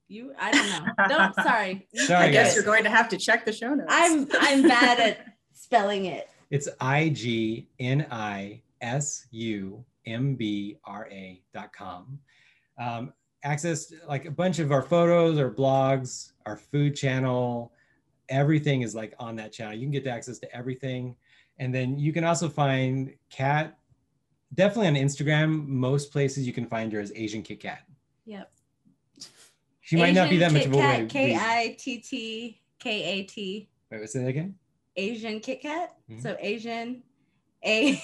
you 0.08 0.34
I 0.39 0.51
don't 0.51 0.69
know. 0.69 1.08
No, 1.17 1.43
sorry. 1.43 1.88
sorry 1.95 2.27
I 2.27 2.31
guess 2.31 2.49
guys. 2.49 2.55
you're 2.55 2.63
going 2.63 2.84
to 2.84 2.91
have 2.91 3.10
to 3.10 3.17
check 3.17 3.43
the 3.45 3.51
show 3.51 3.73
notes. 3.73 3.88
I'm 3.89 4.27
I'm 4.39 4.62
bad 4.62 4.99
at 4.99 5.25
spelling 5.53 6.05
it. 6.05 6.29
It's 6.51 6.69
I 6.79 7.10
G 7.10 7.67
N 7.79 8.05
I 8.12 8.62
S 8.81 9.25
U 9.31 9.84
M 10.05 10.35
B 10.35 10.77
R 10.85 11.07
A 11.11 11.41
dot 11.53 11.73
com. 11.73 12.19
Um, 12.77 13.13
access 13.43 13.93
like 14.07 14.25
a 14.25 14.31
bunch 14.31 14.59
of 14.59 14.71
our 14.71 14.81
photos, 14.81 15.37
our 15.37 15.51
blogs, 15.51 16.31
our 16.45 16.57
food 16.57 16.95
channel, 16.95 17.71
everything 18.29 18.81
is 18.81 18.95
like 18.95 19.13
on 19.19 19.35
that 19.35 19.53
channel. 19.53 19.73
You 19.73 19.81
can 19.81 19.91
get 19.91 20.07
access 20.07 20.39
to 20.39 20.55
everything. 20.55 21.15
And 21.59 21.73
then 21.73 21.97
you 21.97 22.11
can 22.11 22.23
also 22.23 22.49
find 22.49 23.13
Katt 23.29 23.77
definitely 24.55 24.87
on 24.87 24.95
Instagram, 24.95 25.65
most 25.67 26.11
places 26.11 26.45
you 26.45 26.53
can 26.53 26.65
find 26.65 26.91
her 26.91 26.99
as 26.99 27.11
Asian 27.15 27.41
Kit 27.41 27.59
Kat. 27.61 27.83
Yep. 28.25 28.51
She 29.81 29.95
might 29.95 30.15
not 30.15 30.29
be 30.29 30.37
that 30.37 30.51
much 30.51 30.65
of 30.65 30.73
a 30.73 30.77
way. 30.77 31.05
K 31.07 31.35
I 31.35 31.75
T 31.79 31.99
T 31.99 32.59
K 32.79 33.03
A 33.03 33.23
T. 33.23 33.69
Wait, 33.91 33.99
what's 33.99 34.13
that 34.13 34.27
again? 34.27 34.55
Asian 34.95 35.39
Kit 35.39 35.61
Kat. 35.61 35.95
Mm-hmm. 36.09 36.21
So 36.21 36.35
Asian 36.39 37.03
A 37.63 38.01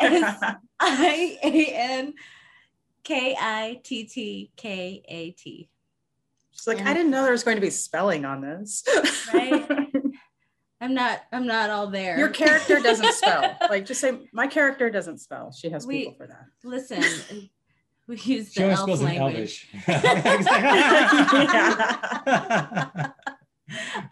S 0.00 0.42
I 0.80 1.38
A 1.42 1.66
N 1.74 2.14
K 3.04 3.36
I 3.38 3.80
T 3.82 4.04
T 4.04 4.50
K 4.56 5.02
A 5.08 5.30
T. 5.32 5.68
She's 6.52 6.66
like, 6.66 6.80
I 6.82 6.92
didn't 6.94 7.10
know 7.10 7.22
there 7.22 7.32
was 7.32 7.44
going 7.44 7.56
to 7.56 7.60
be 7.62 7.70
spelling 7.70 8.24
on 8.24 8.40
this. 8.40 8.84
Right. 9.32 9.68
I'm 10.82 10.94
not 10.94 11.22
I'm 11.32 11.46
not 11.46 11.70
all 11.70 11.86
there. 11.86 12.18
Your 12.18 12.28
character 12.28 12.80
doesn't 12.80 13.12
spell. 13.14 13.56
Like 13.70 13.86
just 13.86 14.00
say 14.00 14.18
my 14.32 14.48
character 14.48 14.90
doesn't 14.90 15.18
spell. 15.18 15.52
She 15.52 15.70
has 15.70 15.86
we, 15.86 15.98
people 15.98 16.14
for 16.14 16.26
that. 16.26 16.46
Listen, 16.64 17.48
we 18.08 18.16
use 18.16 18.52
the 18.52 18.64
elf 18.64 19.00
language. 19.00 19.68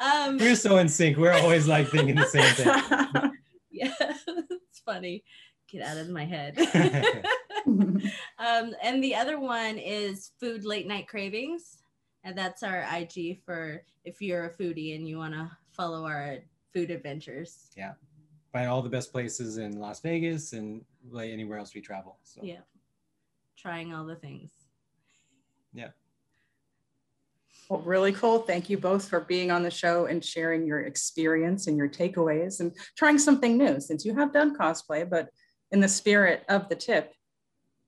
um, 0.01 0.39
We're 0.39 0.55
so 0.55 0.79
in 0.79 0.89
sync. 0.89 1.17
We're 1.17 1.33
always 1.33 1.67
like 1.67 1.89
thinking 1.89 2.15
the 2.15 2.27
same 2.27 2.55
thing. 2.55 3.30
Funny. 4.91 5.25
Get 5.69 5.83
out 5.83 5.99
of 5.99 6.09
my 6.09 6.25
head. 6.25 6.59
um, 7.67 8.75
and 8.83 9.03
the 9.03 9.15
other 9.15 9.39
one 9.39 9.79
is 9.79 10.33
food 10.41 10.65
late 10.65 10.87
night 10.87 11.09
cravings. 11.09 11.79
And 12.25 12.37
that's 12.37 12.63
our 12.63 12.87
IG 12.93 13.41
for 13.45 13.83
if 14.05 14.21
you're 14.21 14.47
a 14.47 14.55
foodie 14.55 14.95
and 14.95 15.09
you 15.09 15.19
want 15.19 15.35
to 15.35 15.51
follow 15.73 16.05
our 16.05 16.39
food 16.73 16.91
adventures. 16.91 17.71
Yeah. 17.77 17.93
Find 18.53 18.69
all 18.69 18.83
the 18.83 18.91
best 18.91 19.13
places 19.13 19.59
in 19.59 19.79
Las 19.79 20.01
Vegas 20.01 20.53
and 20.53 20.85
like 21.09 21.31
anywhere 21.31 21.59
else 21.59 21.75
we 21.75 21.81
travel. 21.81 22.19
So 22.25 22.41
yeah. 22.43 22.61
Trying 23.57 23.95
all 23.95 24.05
the 24.05 24.17
things. 24.17 24.51
Yeah. 25.73 25.89
Well, 27.71 27.81
really 27.83 28.13
cool. 28.13 28.41
Thank 28.41 28.69
you 28.69 28.79
both 28.79 29.09
for 29.09 29.21
being 29.21 29.53
on 29.53 29.63
the 29.63 29.71
show 29.71 30.07
and 30.07 30.25
sharing 30.25 30.67
your 30.67 30.81
experience 30.81 31.69
and 31.69 31.77
your 31.77 31.89
takeaways 31.89 32.59
and 32.59 32.73
trying 32.97 33.17
something 33.17 33.57
new 33.57 33.81
since 33.81 34.05
you 34.05 34.13
have 34.17 34.33
done 34.33 34.57
cosplay, 34.57 35.09
but 35.09 35.29
in 35.71 35.79
the 35.79 35.87
spirit 35.87 36.43
of 36.49 36.69
the 36.69 36.75
tip, 36.75 37.15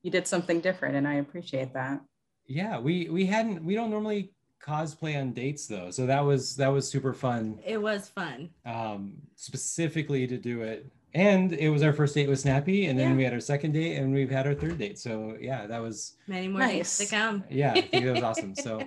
you 0.05 0.13
did 0.13 0.29
something 0.29 0.61
different 0.61 0.95
and 0.95 1.09
I 1.09 1.15
appreciate 1.15 1.75
that. 1.75 2.01
Yeah, 2.47 2.79
we 2.79 3.09
we 3.09 3.27
hadn't 3.27 3.65
we 3.65 3.75
don't 3.75 3.91
normally 3.91 4.31
cosplay 4.65 5.21
on 5.21 5.33
dates 5.33 5.67
though 5.67 5.91
so 5.91 6.07
that 6.07 6.21
was 6.21 6.55
that 6.55 6.69
was 6.69 6.89
super 6.89 7.13
fun 7.13 7.59
it 7.67 7.83
was 7.83 8.09
fun 8.11 8.49
um 8.65 9.13
specifically 9.35 10.25
to 10.25 10.39
do 10.39 10.63
it 10.63 10.87
and 11.15 11.53
it 11.55 11.69
was 11.69 11.83
our 11.83 11.93
first 11.93 12.15
date 12.15 12.29
with 12.29 12.39
snappy 12.39 12.87
and 12.87 12.97
then 12.97 13.11
yeah. 13.11 13.17
we 13.17 13.25
had 13.25 13.33
our 13.33 13.41
second 13.41 13.73
date 13.73 13.97
and 13.97 14.15
we've 14.15 14.31
had 14.31 14.47
our 14.47 14.55
third 14.55 14.79
date 14.79 15.01
so 15.01 15.37
yeah 15.41 15.67
that 15.67 15.83
was 15.83 16.15
many 16.29 16.47
more 16.47 16.61
nice. 16.61 16.97
dates 16.97 16.99
to 16.99 17.07
come 17.17 17.43
yeah 17.51 17.73
i 17.73 17.81
think 17.81 18.05
that 18.05 18.13
was 18.13 18.23
awesome 18.23 18.55
so 18.55 18.81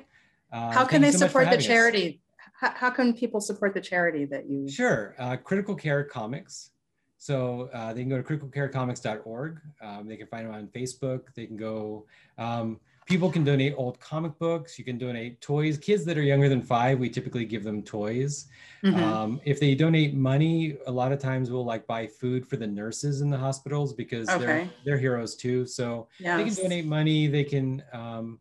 uh, 0.56 0.72
how 0.72 0.86
can 0.86 1.02
they 1.02 1.12
so 1.12 1.20
support 1.20 1.50
the 1.50 1.58
charity 1.58 2.22
how, 2.60 2.72
how, 2.72 2.90
can 2.90 3.14
people 3.14 3.42
support 3.42 3.74
the 3.74 3.82
charity 3.82 4.26
that 4.26 4.50
you 4.50 4.70
sure 4.70 5.16
uh, 5.20 5.36
critical 5.36 5.76
care 5.76 6.04
comics 6.04 6.72
so 7.18 7.70
uh, 7.74 7.94
they 7.94 8.02
can 8.02 8.10
go 8.10 8.22
to 8.22 8.24
criticalcarecomics.org 8.24 9.62
um, 9.82 10.08
they 10.08 10.18
can 10.18 10.28
find 10.28 10.48
them 10.48 10.54
on 10.54 10.68
facebook 10.68 11.34
they 11.36 11.46
can 11.46 11.58
go 11.58 12.06
um, 12.38 12.80
people 13.06 13.30
can 13.30 13.44
donate 13.44 13.74
old 13.78 14.00
comic 14.00 14.38
books. 14.40 14.78
You 14.78 14.86
can 14.86 14.98
donate 14.98 15.40
toys. 15.40 15.78
Kids 15.78 16.04
that 16.06 16.18
are 16.18 16.24
younger 16.24 16.50
than 16.50 16.62
five, 16.62 17.00
we 17.00 17.10
typically 17.10 17.46
give 17.46 17.64
them 17.64 17.84
toys. 17.84 18.48
Mm-hmm. 18.84 19.04
Um, 19.04 19.42
if 19.46 19.60
they 19.60 19.76
donate 19.76 20.16
money, 20.16 20.78
a 20.88 20.92
lot 20.92 21.12
of 21.12 21.20
times 21.20 21.52
we'll 21.52 21.66
like 21.66 21.86
buy 21.88 22.08
food 22.08 22.46
for 22.46 22.58
the 22.58 22.68
nurses 22.68 23.22
in 23.22 23.30
the 23.30 23.38
hospitals 23.38 23.94
because 23.94 24.28
okay. 24.30 24.46
they're 24.46 24.70
they're 24.84 24.98
heroes 24.98 25.36
too. 25.36 25.66
So 25.66 26.08
yes. 26.20 26.38
they 26.38 26.44
can 26.44 26.70
donate 26.70 26.86
money. 26.86 27.28
They 27.28 27.44
can 27.44 27.84
um, 27.94 28.40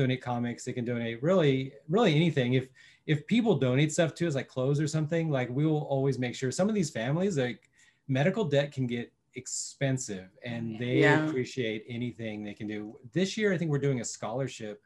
donate 0.00 0.22
comics. 0.22 0.64
They 0.64 0.72
can 0.72 0.84
donate 0.84 1.22
really 1.22 1.72
really 1.88 2.14
anything. 2.14 2.54
If 2.54 2.68
if 3.06 3.26
people 3.26 3.56
donate 3.56 3.92
stuff 3.92 4.14
to 4.16 4.28
us 4.28 4.34
like 4.34 4.48
clothes 4.48 4.80
or 4.80 4.88
something, 4.88 5.30
like 5.30 5.48
we 5.50 5.66
will 5.66 5.82
always 5.82 6.18
make 6.18 6.34
sure 6.34 6.50
some 6.50 6.68
of 6.68 6.74
these 6.74 6.90
families 6.90 7.38
like 7.38 7.68
medical 8.08 8.44
debt 8.44 8.72
can 8.72 8.86
get 8.86 9.12
expensive 9.34 10.28
and 10.44 10.78
they 10.78 10.98
yeah. 10.98 11.26
appreciate 11.26 11.84
anything 11.88 12.42
they 12.42 12.54
can 12.54 12.66
do. 12.66 12.96
This 13.12 13.36
year, 13.36 13.52
I 13.52 13.58
think 13.58 13.70
we're 13.70 13.78
doing 13.78 14.00
a 14.00 14.04
scholarship 14.04 14.82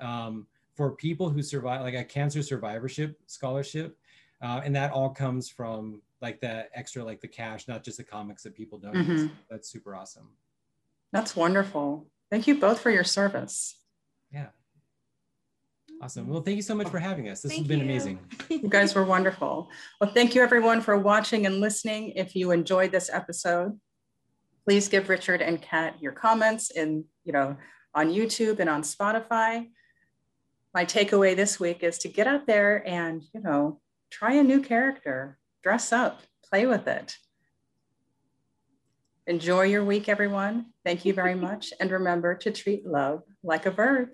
um, 0.00 0.46
for 0.74 0.92
people 0.92 1.28
who 1.28 1.42
survive, 1.42 1.82
like 1.82 1.94
a 1.94 2.04
cancer 2.04 2.42
survivorship 2.42 3.18
scholarship. 3.26 3.98
Uh, 4.40 4.60
and 4.64 4.74
that 4.74 4.90
all 4.90 5.10
comes 5.10 5.48
from 5.48 6.02
like 6.20 6.40
the 6.40 6.66
extra, 6.74 7.04
like 7.04 7.20
the 7.20 7.28
cash, 7.28 7.68
not 7.68 7.84
just 7.84 7.98
the 7.98 8.04
comics 8.04 8.42
that 8.42 8.54
people 8.54 8.78
donate. 8.78 9.06
Mm-hmm. 9.06 9.26
That's 9.48 9.68
super 9.68 9.94
awesome. 9.94 10.30
That's 11.12 11.36
wonderful. 11.36 12.06
Thank 12.30 12.46
you 12.46 12.58
both 12.58 12.80
for 12.80 12.90
your 12.90 13.04
service. 13.04 13.76
Awesome. 16.02 16.26
Well, 16.26 16.42
thank 16.42 16.56
you 16.56 16.62
so 16.62 16.74
much 16.74 16.88
for 16.88 16.98
having 16.98 17.28
us. 17.28 17.42
This 17.42 17.52
thank 17.52 17.60
has 17.60 17.68
been 17.68 17.78
you. 17.78 17.84
amazing. 17.84 18.18
you 18.48 18.68
guys 18.68 18.92
were 18.92 19.04
wonderful. 19.04 19.70
Well, 20.00 20.10
thank 20.12 20.34
you 20.34 20.42
everyone 20.42 20.80
for 20.80 20.98
watching 20.98 21.46
and 21.46 21.60
listening. 21.60 22.14
If 22.16 22.34
you 22.34 22.50
enjoyed 22.50 22.90
this 22.90 23.08
episode, 23.08 23.78
please 24.64 24.88
give 24.88 25.08
Richard 25.08 25.40
and 25.40 25.62
Katt 25.62 26.02
your 26.02 26.10
comments 26.10 26.72
in, 26.72 27.04
you 27.22 27.32
know, 27.32 27.56
on 27.94 28.08
YouTube 28.08 28.58
and 28.58 28.68
on 28.68 28.82
Spotify. 28.82 29.68
My 30.74 30.84
takeaway 30.84 31.36
this 31.36 31.60
week 31.60 31.84
is 31.84 31.98
to 31.98 32.08
get 32.08 32.26
out 32.26 32.48
there 32.48 32.82
and, 32.84 33.22
you 33.32 33.40
know, 33.40 33.80
try 34.10 34.32
a 34.32 34.42
new 34.42 34.60
character, 34.60 35.38
dress 35.62 35.92
up, 35.92 36.22
play 36.50 36.66
with 36.66 36.88
it. 36.88 37.14
Enjoy 39.28 39.62
your 39.62 39.84
week, 39.84 40.08
everyone. 40.08 40.66
Thank 40.84 41.04
you 41.04 41.14
very 41.14 41.34
much. 41.48 41.72
And 41.78 41.92
remember 41.92 42.34
to 42.38 42.50
treat 42.50 42.84
love 42.84 43.22
like 43.44 43.66
a 43.66 43.70
verb. 43.70 44.08